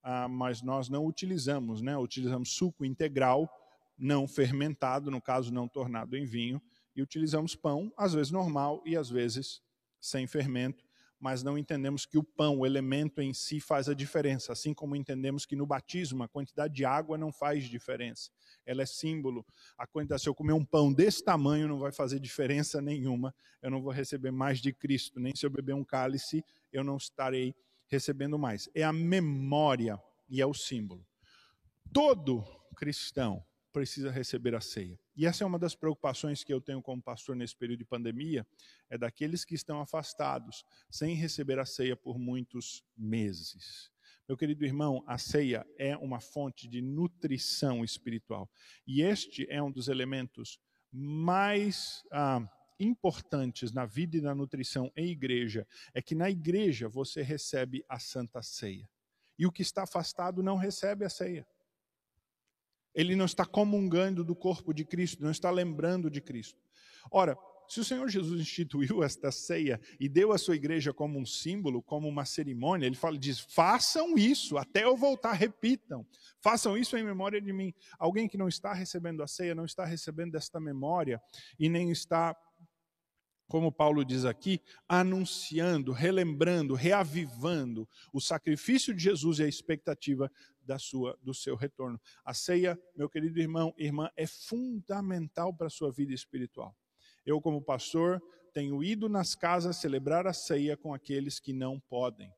[0.02, 3.48] ah, mas nós não utilizamos, né, utilizamos suco integral,
[3.96, 6.60] não fermentado, no caso não tornado em vinho,
[6.96, 9.60] e utilizamos pão, às vezes normal e às vezes
[10.00, 10.87] sem fermento,
[11.20, 14.94] mas não entendemos que o pão, o elemento em si, faz a diferença, assim como
[14.94, 18.30] entendemos que no batismo a quantidade de água não faz diferença.
[18.64, 19.44] Ela é símbolo.
[19.76, 23.34] A quantidade, se eu comer um pão desse tamanho, não vai fazer diferença nenhuma.
[23.60, 26.96] Eu não vou receber mais de Cristo, nem se eu beber um cálice, eu não
[26.96, 27.54] estarei
[27.88, 28.68] recebendo mais.
[28.74, 31.04] É a memória e é o símbolo.
[31.92, 32.44] Todo
[32.76, 34.98] cristão precisa receber a ceia.
[35.16, 38.46] E essa é uma das preocupações que eu tenho como pastor nesse período de pandemia,
[38.88, 43.90] é daqueles que estão afastados, sem receber a ceia por muitos meses.
[44.28, 48.50] Meu querido irmão, a ceia é uma fonte de nutrição espiritual.
[48.86, 50.60] E este é um dos elementos
[50.92, 52.46] mais ah,
[52.78, 57.98] importantes na vida e na nutrição em igreja, é que na igreja você recebe a
[57.98, 58.88] santa ceia.
[59.38, 61.46] E o que está afastado não recebe a ceia
[62.98, 66.60] ele não está comungando do corpo de Cristo, não está lembrando de Cristo.
[67.12, 67.38] Ora,
[67.68, 71.80] se o Senhor Jesus instituiu esta ceia e deu a sua igreja como um símbolo,
[71.80, 76.04] como uma cerimônia, ele fala, diz: façam isso, até eu voltar, repitam,
[76.42, 77.72] façam isso em memória de mim.
[78.00, 81.22] Alguém que não está recebendo a ceia, não está recebendo esta memória
[81.56, 82.36] e nem está
[83.48, 90.30] como Paulo diz aqui, anunciando, relembrando, reavivando o sacrifício de Jesus e a expectativa
[90.68, 91.98] da sua, do seu retorno.
[92.22, 96.76] A ceia, meu querido irmão, irmã, é fundamental para a sua vida espiritual.
[97.24, 102.30] Eu, como pastor, tenho ido nas casas celebrar a ceia com aqueles que não podem.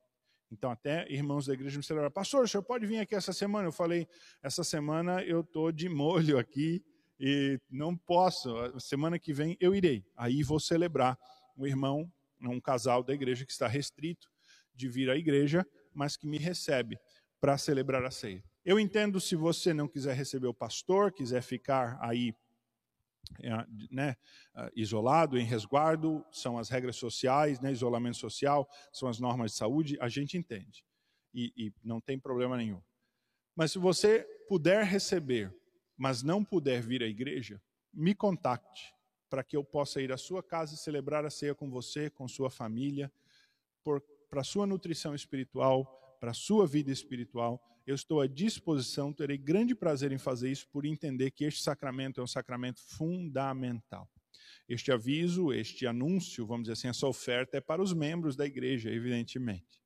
[0.48, 3.66] Então, até irmãos da igreja me celebraram, pastor, o senhor pode vir aqui essa semana?
[3.66, 4.06] Eu falei,
[4.42, 6.84] essa semana eu estou de molho aqui
[7.18, 10.04] e não posso, semana que vem eu irei.
[10.16, 11.18] Aí vou celebrar
[11.56, 12.10] um irmão,
[12.40, 14.28] um casal da igreja que está restrito
[14.72, 16.98] de vir à igreja, mas que me recebe
[17.40, 18.44] para celebrar a ceia.
[18.64, 22.34] Eu entendo se você não quiser receber o pastor, quiser ficar aí
[23.42, 24.16] é, né,
[24.54, 29.58] é, isolado, em resguardo, são as regras sociais, né, isolamento social, são as normas de
[29.58, 30.84] saúde, a gente entende.
[31.32, 32.82] E, e não tem problema nenhum.
[33.54, 35.54] Mas se você puder receber,
[35.96, 37.60] mas não puder vir à igreja,
[37.92, 38.94] me contacte
[39.28, 42.26] para que eu possa ir à sua casa e celebrar a ceia com você, com
[42.26, 43.12] sua família,
[44.28, 47.60] para sua nutrição espiritual, para a sua vida espiritual.
[47.86, 52.20] Eu estou à disposição, terei grande prazer em fazer isso por entender que este sacramento
[52.20, 54.08] é um sacramento fundamental.
[54.68, 58.90] Este aviso, este anúncio, vamos dizer assim, essa oferta é para os membros da igreja,
[58.90, 59.82] evidentemente.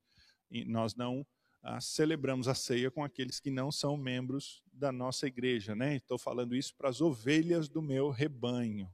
[0.51, 1.25] E nós não
[1.63, 5.95] ah, celebramos a ceia com aqueles que não são membros da nossa igreja, né?
[5.95, 8.93] Estou falando isso para as ovelhas do meu rebanho,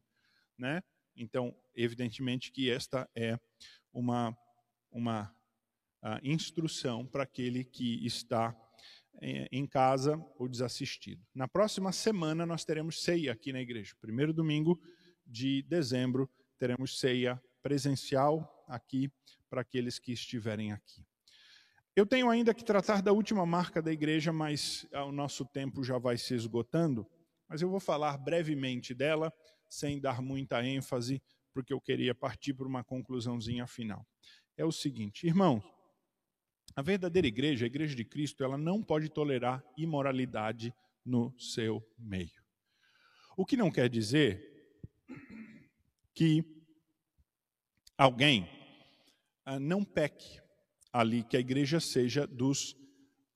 [0.58, 0.82] né?
[1.14, 3.38] Então, evidentemente que esta é
[3.92, 4.38] uma
[4.92, 5.34] uma
[6.02, 8.56] a instrução para aquele que está
[9.22, 11.24] eh, em casa ou desassistido.
[11.34, 13.96] Na próxima semana nós teremos ceia aqui na igreja.
[14.02, 14.82] Primeiro domingo
[15.26, 19.12] de dezembro teremos ceia presencial aqui
[19.50, 21.06] para aqueles que estiverem aqui.
[21.96, 25.84] Eu tenho ainda que tratar da última marca da igreja, mas ah, o nosso tempo
[25.84, 27.06] já vai se esgotando.
[27.50, 29.32] Mas eu vou falar brevemente dela,
[29.70, 31.22] sem dar muita ênfase,
[31.54, 34.08] porque eu queria partir para uma conclusãozinha final.
[34.56, 35.62] É o seguinte, irmãos,
[36.76, 40.74] a verdadeira igreja, a igreja de Cristo, ela não pode tolerar imoralidade
[41.06, 42.42] no seu meio.
[43.36, 44.50] O que não quer dizer
[46.14, 46.44] que
[47.98, 48.48] alguém
[49.46, 50.40] ah, não peque
[50.92, 52.76] ali, que a igreja seja dos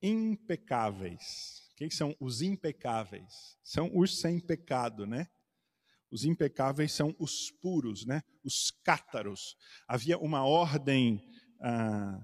[0.02, 1.72] impecáveis.
[1.76, 3.58] Quem são os impecáveis?
[3.64, 5.28] São os sem pecado, né?
[6.12, 8.22] Os impecáveis são os puros, né?
[8.44, 9.58] Os cátaros.
[9.88, 11.22] Havia uma ordem
[11.62, 12.20] ah,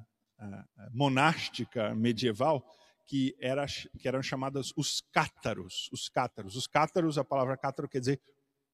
[0.91, 2.63] monástica medieval
[3.05, 3.65] que, era,
[3.99, 5.89] que eram chamadas os cátaros.
[5.91, 6.55] Os cátaros.
[6.55, 8.21] Os cátaros, a palavra cátaro quer dizer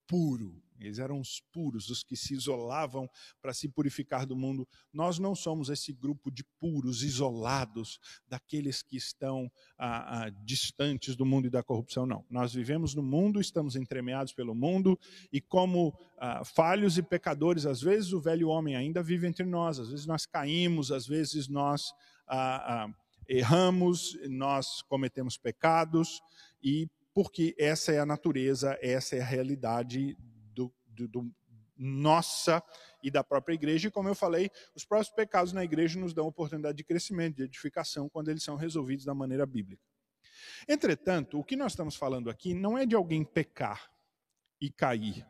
[0.06, 0.62] puro.
[0.80, 3.10] Eles eram os puros, os que se isolavam
[3.42, 4.68] para se purificar do mundo.
[4.94, 11.26] Nós não somos esse grupo de puros, isolados, daqueles que estão ah, ah, distantes do
[11.26, 12.26] mundo e da corrupção, não.
[12.30, 14.98] Nós vivemos no mundo, estamos entremeados pelo mundo,
[15.32, 19.80] e como ah, falhos e pecadores, às vezes o velho homem ainda vive entre nós,
[19.80, 21.92] às vezes nós caímos, às vezes nós
[22.28, 22.90] ah, ah,
[23.28, 26.22] erramos, nós cometemos pecados,
[26.62, 30.16] e porque essa é a natureza, essa é a realidade
[30.98, 31.32] do, do
[31.78, 32.62] nossa
[33.04, 33.88] e da própria igreja.
[33.88, 37.44] E como eu falei, os próprios pecados na igreja nos dão oportunidade de crescimento, de
[37.44, 39.84] edificação, quando eles são resolvidos da maneira bíblica.
[40.68, 43.92] Entretanto, o que nós estamos falando aqui não é de alguém pecar
[44.60, 45.26] e cair,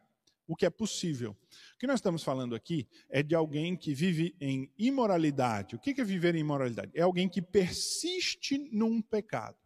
[0.48, 1.36] o que é possível.
[1.76, 5.76] O que nós estamos falando aqui é de alguém que vive em imoralidade.
[5.76, 6.92] O que é viver em imoralidade?
[6.96, 9.58] É alguém que persiste num pecado.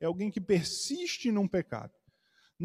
[0.00, 1.92] É alguém que persiste num pecado.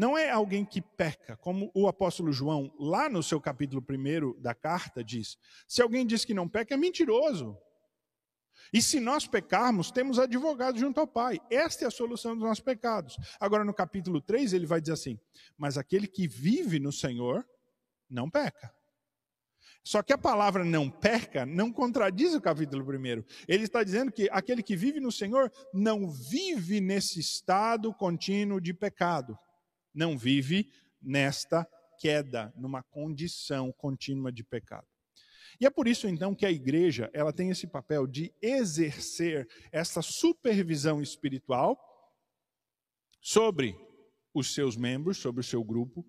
[0.00, 4.54] Não é alguém que peca, como o apóstolo João, lá no seu capítulo 1 da
[4.54, 5.36] carta, diz:
[5.68, 7.54] se alguém diz que não peca, é mentiroso.
[8.72, 11.38] E se nós pecarmos, temos advogado junto ao Pai.
[11.50, 13.14] Esta é a solução dos nossos pecados.
[13.38, 15.20] Agora, no capítulo 3, ele vai dizer assim:
[15.58, 17.46] Mas aquele que vive no Senhor
[18.08, 18.74] não peca.
[19.84, 23.22] Só que a palavra não peca não contradiz o capítulo 1.
[23.46, 28.72] Ele está dizendo que aquele que vive no Senhor não vive nesse estado contínuo de
[28.72, 29.38] pecado
[29.94, 30.70] não vive
[31.00, 31.66] nesta
[31.98, 34.86] queda, numa condição contínua de pecado.
[35.60, 40.00] E é por isso então que a igreja, ela tem esse papel de exercer essa
[40.00, 41.78] supervisão espiritual
[43.20, 43.76] sobre
[44.32, 46.06] os seus membros, sobre o seu grupo,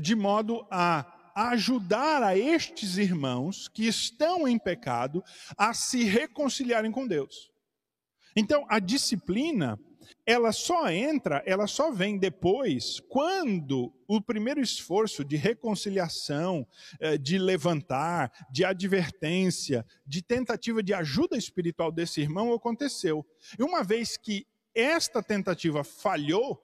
[0.00, 5.24] de modo a ajudar a estes irmãos que estão em pecado
[5.56, 7.50] a se reconciliarem com Deus.
[8.36, 9.78] Então, a disciplina
[10.26, 16.66] ela só entra, ela só vem depois, quando o primeiro esforço de reconciliação,
[16.98, 23.24] eh, de levantar, de advertência, de tentativa de ajuda espiritual desse irmão aconteceu.
[23.58, 26.62] E uma vez que esta tentativa falhou,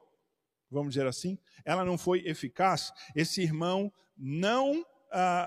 [0.70, 4.84] vamos dizer assim, ela não foi eficaz, esse irmão não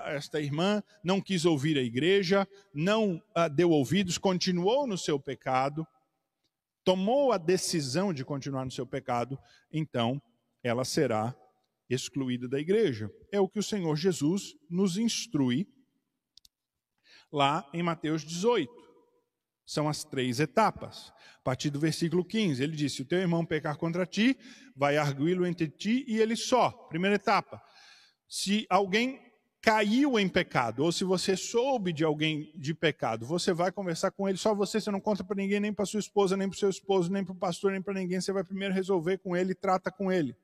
[0.06, 3.22] esta irmã não quis ouvir a igreja, não
[3.54, 5.86] deu ouvidos, continuou no seu pecado,
[6.84, 9.38] tomou a decisão de continuar no seu pecado,
[9.72, 10.20] então
[10.62, 11.34] ela será
[11.88, 13.10] excluída da igreja.
[13.32, 15.66] É o que o Senhor Jesus nos instrui
[17.32, 18.72] lá em Mateus 18.
[19.66, 21.10] São as três etapas.
[21.38, 24.38] A partir do versículo 15, ele diz: Se o teu irmão pecar contra ti,
[24.76, 26.70] vai arguí-lo entre ti e ele só.
[26.88, 27.62] Primeira etapa.
[28.28, 29.20] Se alguém
[29.64, 34.28] caiu em pecado, ou se você soube de alguém de pecado, você vai conversar com
[34.28, 36.68] ele, só você, você não conta para ninguém, nem para sua esposa, nem para seu
[36.68, 39.90] esposo, nem para o pastor, nem para ninguém, você vai primeiro resolver com ele, trata
[39.90, 40.36] com ele.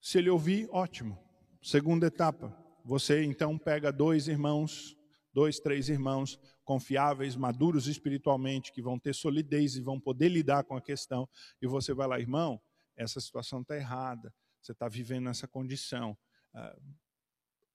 [0.00, 1.18] Se ele ouvir, ótimo.
[1.60, 4.96] Segunda etapa, você então pega dois irmãos,
[5.34, 10.76] dois, três irmãos confiáveis, maduros espiritualmente, que vão ter solidez e vão poder lidar com
[10.76, 11.28] a questão,
[11.60, 12.60] e você vai lá, irmão,
[12.96, 14.32] essa situação está errada,
[14.62, 16.16] você está vivendo nessa condição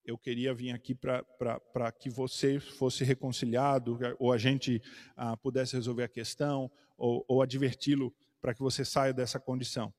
[0.04, 4.82] eu queria vir aqui para que você fosse reconciliado, ou a gente
[5.16, 9.94] ah, pudesse resolver a questão, ou, ou adverti-lo para que você saia dessa condição.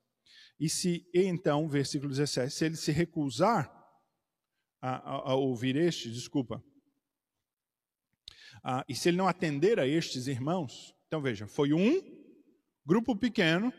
[0.59, 3.72] E se, então, versículo 17, se ele se recusar
[4.80, 6.62] a, a, a ouvir estes, desculpa,
[8.62, 12.01] ah, e se ele não atender a estes irmãos, então veja, foi um
[12.85, 13.72] grupo pequeno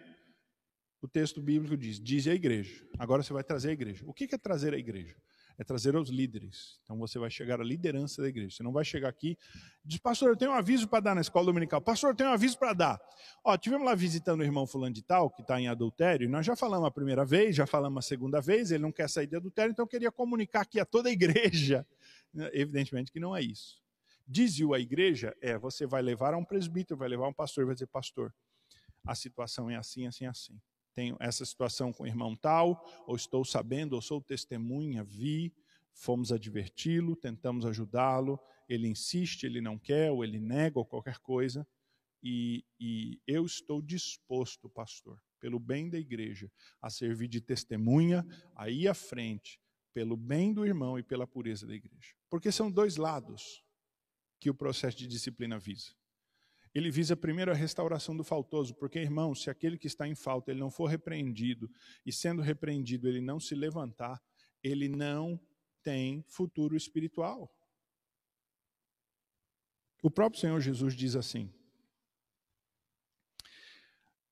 [1.04, 2.82] o texto bíblico diz: diz a igreja.
[2.98, 4.06] Agora você vai trazer a igreja.
[4.08, 5.16] O que é trazer a igreja?
[5.58, 6.80] É trazer os líderes.
[6.82, 8.56] Então você vai chegar à liderança da igreja.
[8.56, 9.38] Você não vai chegar aqui
[9.84, 11.82] e diz, pastor, eu tenho um aviso para dar na escola dominical.
[11.82, 13.02] Pastor, eu tenho um aviso para dar.
[13.44, 16.44] Ó, tivemos lá visitando o irmão fulano de tal, que está em adultério, e nós
[16.44, 19.36] já falamos a primeira vez, já falamos a segunda vez, ele não quer sair de
[19.36, 21.86] adultério, então eu queria comunicar aqui a toda a igreja.
[22.54, 23.80] Evidentemente que não é isso.
[24.26, 27.66] Diz-o a igreja, é, você vai levar a um presbítero, vai levar a um pastor,
[27.66, 28.34] vai dizer, pastor,
[29.06, 30.60] a situação é assim, assim, assim
[30.94, 35.54] tenho essa situação com o irmão tal, ou estou sabendo, ou sou testemunha, vi,
[35.94, 41.68] fomos adverti-lo, tentamos ajudá-lo, ele insiste, ele não quer, ou ele nega, ou qualquer coisa,
[42.24, 46.50] e, e eu estou disposto, pastor, pelo bem da igreja,
[46.82, 48.26] a servir de testemunha
[48.56, 49.60] aí à frente,
[49.94, 52.16] pelo bem do irmão e pela pureza da igreja.
[52.30, 53.64] Porque são dois lados
[54.40, 55.94] que o processo de disciplina visa.
[56.74, 60.52] Ele visa primeiro a restauração do faltoso, porque, irmão, se aquele que está em falta
[60.52, 61.70] ele não for repreendido,
[62.06, 64.22] e sendo repreendido ele não se levantar,
[64.64, 65.40] ele não
[65.84, 67.54] tem futuro espiritual.
[70.02, 71.54] O próprio Senhor Jesus diz assim,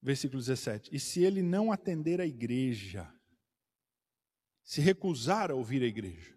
[0.02, 3.14] versículo 17: E se ele não atender a igreja,
[4.64, 6.36] se recusar a ouvir a igreja,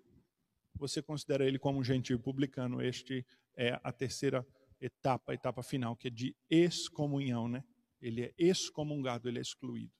[0.75, 2.83] você considera ele como um gentil publicano.
[2.83, 3.27] Este
[3.57, 4.47] é a terceira
[4.85, 7.64] etapa, a etapa final, que é de excomunhão, né?
[8.01, 9.93] Ele é excomungado, ele é excluído.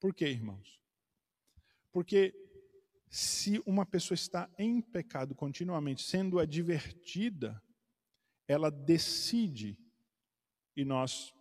[0.00, 0.80] Por quê, irmãos?
[1.92, 2.34] Porque
[3.08, 7.62] se uma pessoa está em pecado continuamente, sendo advertida,
[8.48, 9.78] ela decide,
[10.74, 11.34] e nós,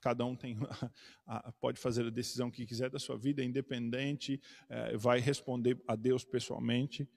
[0.00, 0.56] cada um tem,
[1.60, 6.24] pode fazer a decisão que quiser da sua vida, independente, é, vai responder a Deus
[6.24, 7.08] pessoalmente.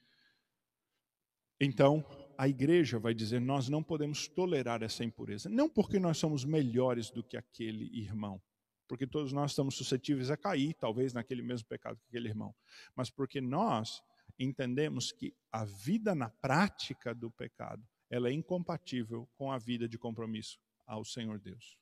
[1.59, 2.05] Então,
[2.37, 5.49] a igreja vai dizer: nós não podemos tolerar essa impureza.
[5.49, 8.41] Não porque nós somos melhores do que aquele irmão,
[8.87, 12.53] porque todos nós estamos suscetíveis a cair, talvez naquele mesmo pecado que aquele irmão,
[12.95, 14.01] mas porque nós
[14.37, 19.97] entendemos que a vida na prática do pecado ela é incompatível com a vida de
[19.97, 21.77] compromisso ao Senhor Deus.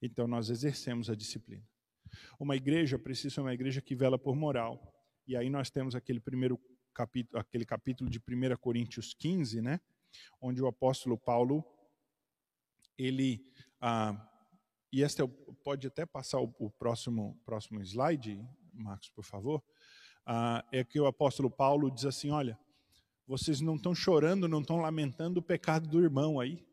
[0.00, 1.66] Então nós exercemos a disciplina.
[2.38, 4.92] Uma igreja precisa ser uma igreja que vela por moral.
[5.26, 6.60] E aí nós temos aquele primeiro
[6.96, 9.78] capítulo, aquele capítulo de 1 Coríntios 15, né?
[10.40, 11.62] Onde o apóstolo Paulo,
[12.96, 13.44] ele,
[13.78, 14.16] ah,
[14.90, 15.26] e este é,
[15.62, 18.42] pode até passar o, o, próximo, próximo slide,
[18.72, 19.62] Marcos, por favor,
[20.24, 22.58] ah, é que o apóstolo Paulo diz assim, olha,
[23.26, 26.66] vocês não estão chorando, não estão lamentando o pecado do irmão aí.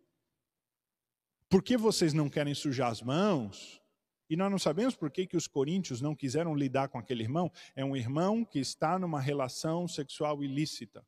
[1.50, 3.83] Por que vocês não querem sujar as mãos?
[4.30, 7.52] E nós não sabemos por que, que os coríntios não quiseram lidar com aquele irmão.
[7.76, 11.06] É um irmão que está numa relação sexual ilícita.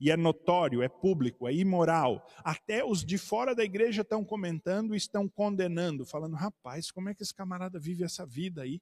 [0.00, 2.26] E é notório, é público, é imoral.
[2.44, 7.14] Até os de fora da igreja estão comentando e estão condenando, falando: rapaz, como é
[7.14, 8.80] que esse camarada vive essa vida aí?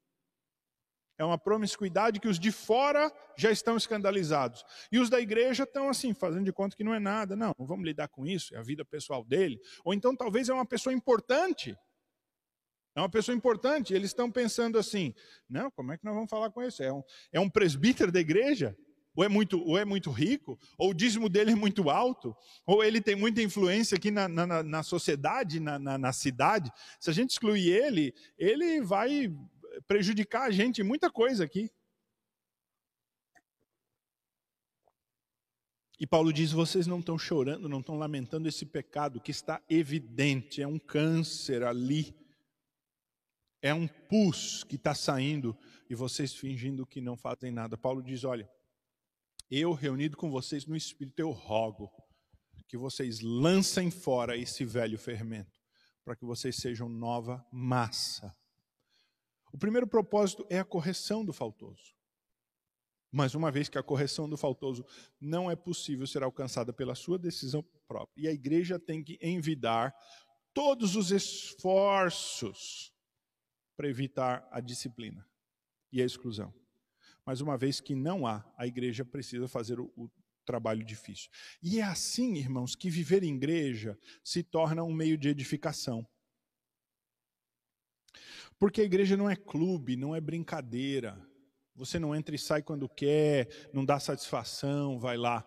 [1.17, 4.65] É uma promiscuidade que os de fora já estão escandalizados.
[4.91, 7.37] E os da igreja estão assim, fazendo de conta que não é nada.
[7.37, 9.61] Não, não vamos lidar com isso, é a vida pessoal dele.
[9.85, 11.77] Ou então talvez é uma pessoa importante.
[12.95, 13.93] É uma pessoa importante.
[13.93, 15.15] Eles estão pensando assim:
[15.49, 16.83] não, como é que nós vamos falar com isso?
[16.83, 18.77] É um, é um presbítero da igreja?
[19.17, 20.59] Ou é, muito, ou é muito rico?
[20.77, 22.37] Ou o dízimo dele é muito alto?
[22.67, 26.73] Ou ele tem muita influência aqui na, na, na sociedade, na, na, na cidade?
[26.99, 29.33] Se a gente excluir ele, ele vai
[29.87, 31.71] prejudicar a gente em muita coisa aqui.
[35.99, 40.61] E Paulo diz: vocês não estão chorando, não estão lamentando esse pecado que está evidente,
[40.61, 42.15] é um câncer ali
[43.65, 45.57] é um pus que está saindo
[45.89, 47.79] e vocês fingindo que não fazem nada.
[47.79, 48.47] Paulo diz: Olha,
[49.51, 51.91] eu reunido com vocês no Espírito, eu rogo
[52.69, 55.59] que vocês lancem fora esse velho fermento,
[56.05, 58.37] para que vocês sejam nova massa.
[59.51, 61.95] O primeiro propósito é a correção do faltoso.
[63.11, 64.85] Mas uma vez que a correção do faltoso
[65.19, 69.95] não é possível ser alcançada pela sua decisão própria, e a igreja tem que envidar
[70.53, 72.94] todos os esforços
[73.77, 75.27] para evitar a disciplina
[75.93, 76.53] e a exclusão.
[77.25, 80.11] Mas uma vez que não há, a igreja precisa fazer o, o
[80.45, 81.31] trabalho difícil.
[81.63, 86.07] E é assim, irmãos, que viver em igreja se torna um meio de edificação.
[88.59, 91.21] Porque a igreja não é clube, não é brincadeira.
[91.75, 95.45] Você não entra e sai quando quer, não dá satisfação, vai lá.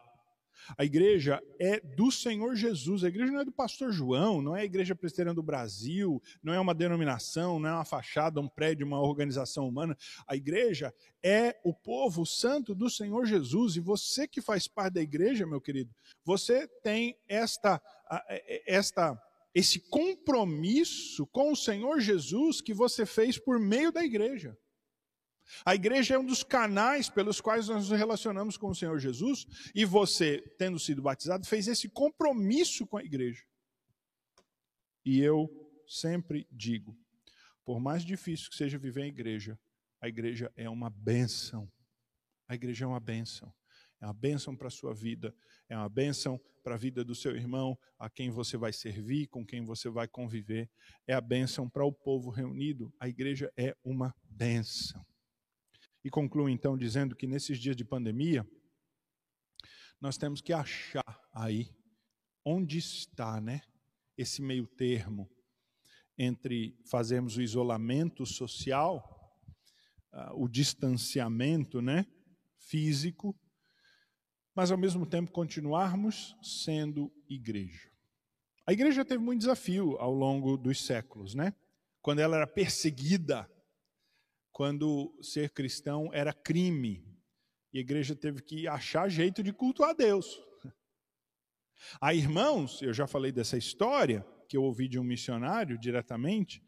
[0.76, 3.04] A igreja é do Senhor Jesus.
[3.04, 6.54] A igreja não é do pastor João, não é a igreja presbiteriana do Brasil, não
[6.54, 9.98] é uma denominação, não é uma fachada, um prédio, uma organização humana.
[10.26, 10.94] A igreja
[11.24, 13.76] é o povo santo do Senhor Jesus.
[13.76, 15.94] E você que faz parte da igreja, meu querido,
[16.24, 17.82] você tem esta
[18.66, 19.22] esta
[19.54, 24.58] esse compromisso com o Senhor Jesus que você fez por meio da igreja.
[25.66, 29.46] A igreja é um dos canais pelos quais nós nos relacionamos com o Senhor Jesus,
[29.74, 33.44] e você, tendo sido batizado, fez esse compromisso com a igreja.
[35.06, 35.50] E eu
[35.88, 36.98] sempre digo:
[37.64, 39.60] por mais difícil que seja viver em igreja,
[40.02, 41.72] a igreja é uma bênção.
[42.48, 43.54] A igreja é uma bênção.
[44.00, 45.34] É uma bênção para a sua vida,
[45.68, 49.46] é uma bênção para a vida do seu irmão, a quem você vai servir, com
[49.46, 50.70] quem você vai conviver.
[51.08, 52.94] É a bênção para o povo reunido.
[53.00, 55.04] A igreja é uma bênção.
[56.08, 58.50] E concluo então dizendo que nesses dias de pandemia,
[60.00, 61.04] nós temos que achar
[61.34, 61.70] aí
[62.46, 63.60] onde está, né,
[64.18, 65.30] esse meio termo
[66.18, 69.38] entre fazermos o isolamento social,
[70.14, 72.06] uh, o distanciamento, né,
[72.58, 73.38] físico
[74.56, 77.92] mas ao mesmo tempo continuarmos sendo igreja.
[78.66, 81.54] A igreja teve muito desafio ao longo dos séculos, né?
[82.02, 83.48] Quando ela era perseguida,
[84.58, 87.06] quando ser cristão era crime,
[87.72, 90.44] e a igreja teve que achar jeito de cultuar Deus.
[92.02, 96.66] Há irmãos, eu já falei dessa história, que eu ouvi de um missionário diretamente,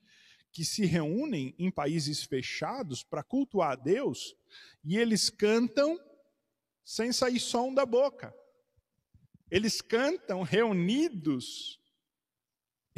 [0.51, 4.35] que se reúnem em países fechados para cultuar a Deus,
[4.83, 5.99] e eles cantam
[6.85, 8.31] sem sair som da boca.
[9.49, 11.78] Eles cantam reunidos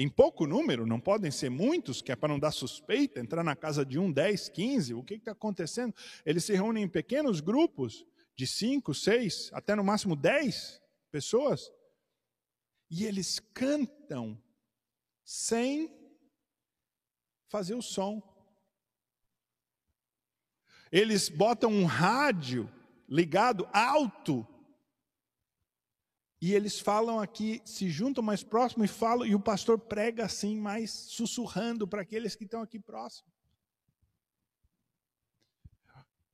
[0.02, 3.56] em pouco número, não podem ser muitos, que é para não dar suspeita, entrar na
[3.56, 5.93] casa de um, dez, quinze, o que está acontecendo?
[6.26, 10.82] Eles se reúnem em pequenos grupos, de cinco, seis, até no máximo dez
[11.12, 11.72] pessoas,
[12.89, 14.41] e eles cantam
[15.24, 15.93] sem
[17.47, 18.22] fazer o som.
[20.91, 22.70] Eles botam um rádio
[23.08, 24.47] ligado alto.
[26.41, 30.57] E eles falam aqui, se juntam mais próximo e falam, e o pastor prega assim,
[30.59, 33.31] mais sussurrando para aqueles que estão aqui próximos.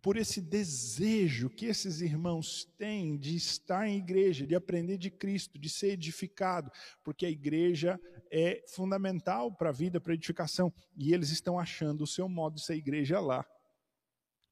[0.02, 5.60] Por esse desejo que esses irmãos têm de estar em igreja, de aprender de Cristo,
[5.60, 6.72] de ser edificado,
[7.04, 8.00] porque a igreja
[8.32, 12.56] é fundamental para a vida, para a edificação, e eles estão achando o seu modo
[12.56, 13.46] de ser igreja lá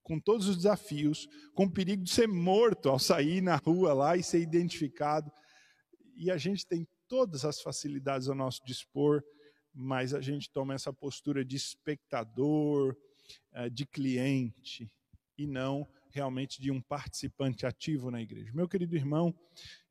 [0.06, 4.16] com todos os desafios, com o perigo de ser morto ao sair na rua lá
[4.16, 5.32] e ser identificado.
[6.16, 9.24] E a gente tem todas as facilidades ao nosso dispor,
[9.74, 12.96] mas a gente toma essa postura de espectador,
[13.52, 14.92] eh, de cliente,
[15.38, 18.54] e não realmente de um participante ativo na igreja.
[18.54, 19.38] Meu querido irmão,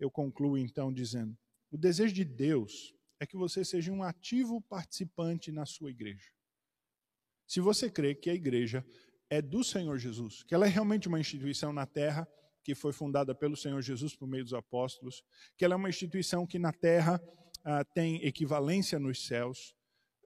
[0.01, 1.37] eu concluo então dizendo:
[1.70, 6.31] o desejo de Deus é que você seja um ativo participante na sua igreja.
[7.47, 8.85] Se você crê que a igreja
[9.29, 12.27] é do Senhor Jesus, que ela é realmente uma instituição na terra
[12.64, 15.22] que foi fundada pelo Senhor Jesus por meio dos apóstolos,
[15.56, 17.20] que ela é uma instituição que na terra
[17.64, 19.74] ah, tem equivalência nos céus.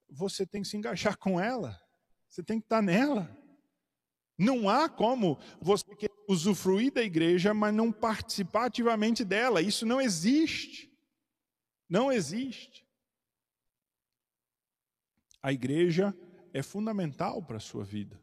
[0.08, 1.78] Você tem que se engajar com ela,
[2.28, 3.36] você tem que estar nela.
[4.38, 5.84] Não há como você
[6.28, 9.60] usufruir da igreja, mas não participar ativamente dela.
[9.60, 10.88] Isso não existe.
[11.88, 12.86] Não existe.
[15.42, 16.16] A igreja
[16.54, 18.22] é fundamental para a sua vida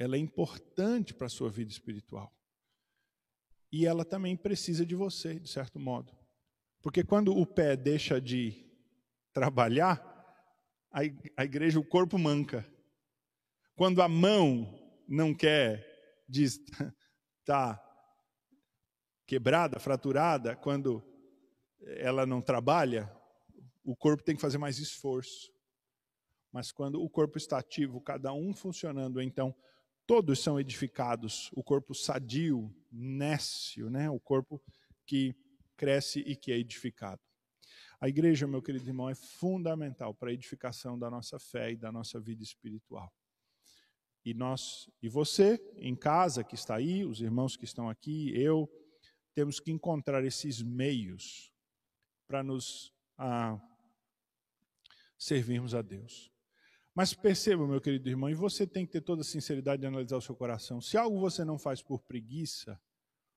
[0.00, 2.34] ela é importante para a sua vida espiritual.
[3.72, 6.12] E ela também precisa de você, de certo modo.
[6.82, 8.66] Porque quando o pé deixa de
[9.32, 10.10] trabalhar,
[10.90, 12.66] a igreja, o corpo manca.
[13.76, 16.58] Quando a mão não quer, diz,
[17.44, 17.80] tá
[19.26, 21.02] quebrada, fraturada, quando
[21.80, 23.10] ela não trabalha,
[23.84, 25.52] o corpo tem que fazer mais esforço.
[26.52, 29.54] Mas quando o corpo está ativo, cada um funcionando, então
[30.10, 34.10] todos são edificados, o corpo sadio, nécio, né?
[34.10, 34.60] o corpo
[35.06, 35.32] que
[35.76, 37.22] cresce e que é edificado.
[38.00, 41.92] A igreja, meu querido irmão, é fundamental para a edificação da nossa fé e da
[41.92, 43.14] nossa vida espiritual.
[44.24, 48.68] E nós, e você em casa que está aí, os irmãos que estão aqui, eu,
[49.32, 51.52] temos que encontrar esses meios
[52.26, 53.60] para nos ah,
[55.16, 56.32] servirmos a Deus.
[56.94, 60.16] Mas perceba, meu querido irmão, e você tem que ter toda a sinceridade de analisar
[60.16, 60.80] o seu coração.
[60.80, 62.80] Se algo você não faz por preguiça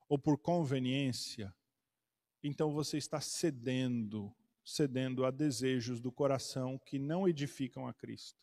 [0.10, 1.54] ou por conveniência,
[2.42, 4.34] então você está cedendo,
[4.66, 8.42] cedendo a desejos do coração que não edificam a Cristo.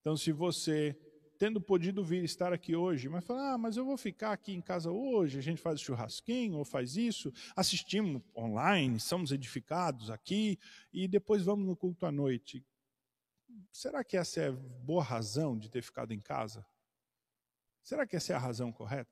[0.00, 0.98] Então, se você,
[1.38, 4.62] tendo podido vir estar aqui hoje, mas falar, ah, mas eu vou ficar aqui em
[4.62, 10.58] casa hoje, a gente faz churrasquinho ou faz isso, assistimos online, somos edificados aqui,
[10.90, 12.64] e depois vamos no culto à noite
[13.72, 16.66] será que essa é boa razão de ter ficado em casa?
[17.82, 19.10] Será que essa é a razão correta?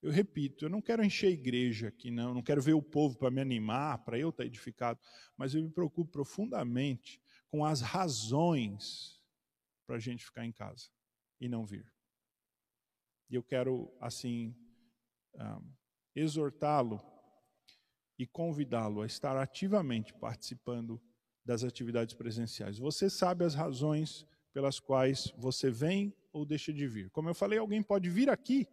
[0.00, 3.16] Eu repito, eu não quero encher a igreja aqui, não, não quero ver o povo
[3.18, 5.00] para me animar, para eu estar edificado,
[5.36, 9.20] mas eu me preocupo profundamente com as razões
[9.86, 10.88] para a gente ficar em casa
[11.40, 11.92] e não vir.
[13.28, 14.54] E eu quero, assim,
[15.36, 15.60] ah,
[16.14, 17.00] exortá-lo
[18.18, 21.02] e convidá-lo a estar ativamente participando
[21.48, 22.76] das atividades presenciais.
[22.76, 27.08] Você sabe as razões pelas quais você vem ou deixa de vir.
[27.08, 28.68] Como eu falei, alguém pode vir aqui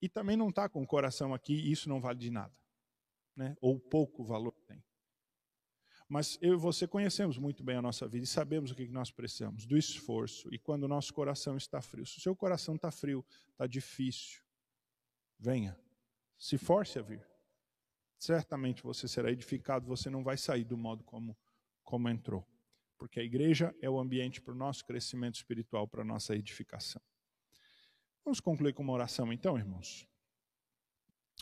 [0.00, 2.56] e também não está com o coração aqui, isso não vale de nada,
[3.36, 3.54] né?
[3.60, 4.82] ou pouco valor tem.
[6.08, 9.10] Mas eu e você conhecemos muito bem a nossa vida e sabemos o que nós
[9.10, 10.48] precisamos, do esforço.
[10.50, 14.40] E quando o nosso coração está frio, se o seu coração está frio, está difícil,
[15.38, 15.78] venha,
[16.38, 17.22] se force a vir.
[18.18, 21.36] Certamente você será edificado, você não vai sair do modo como,
[21.88, 22.46] como entrou.
[22.98, 27.00] Porque a igreja é o ambiente para o nosso crescimento espiritual, para a nossa edificação.
[28.22, 30.06] Vamos concluir com uma oração então, irmãos.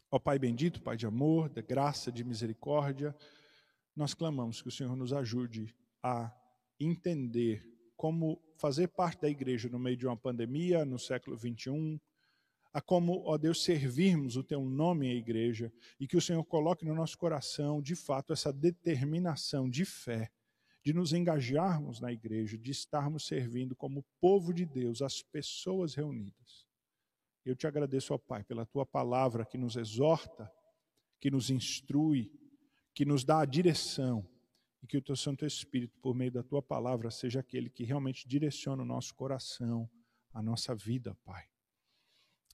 [0.08, 3.12] Ó Pai bendito, Pai de amor, de graça, de misericórdia,
[3.96, 6.32] nós clamamos que o Senhor nos ajude a
[6.78, 7.66] entender
[7.96, 11.98] como fazer parte da igreja no meio de uma pandemia, no século 21,
[12.76, 16.84] a como, ó Deus, servirmos o teu nome à igreja e que o Senhor coloque
[16.84, 20.30] no nosso coração, de fato, essa determinação de fé,
[20.84, 26.66] de nos engajarmos na igreja, de estarmos servindo como povo de Deus, as pessoas reunidas.
[27.46, 30.52] Eu te agradeço, ó Pai, pela tua palavra que nos exorta,
[31.18, 32.30] que nos instrui,
[32.92, 34.22] que nos dá a direção
[34.82, 38.28] e que o teu Santo Espírito, por meio da tua palavra, seja aquele que realmente
[38.28, 39.88] direciona o nosso coração,
[40.30, 41.55] a nossa vida, Pai.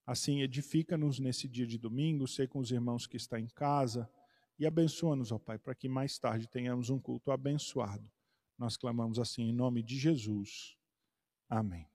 [0.07, 4.11] Assim, edifica-nos nesse dia de domingo, sei com os irmãos que estão em casa
[4.59, 8.11] e abençoa-nos, ó Pai, para que mais tarde tenhamos um culto abençoado.
[8.59, 10.77] Nós clamamos assim em nome de Jesus.
[11.49, 11.92] Amém.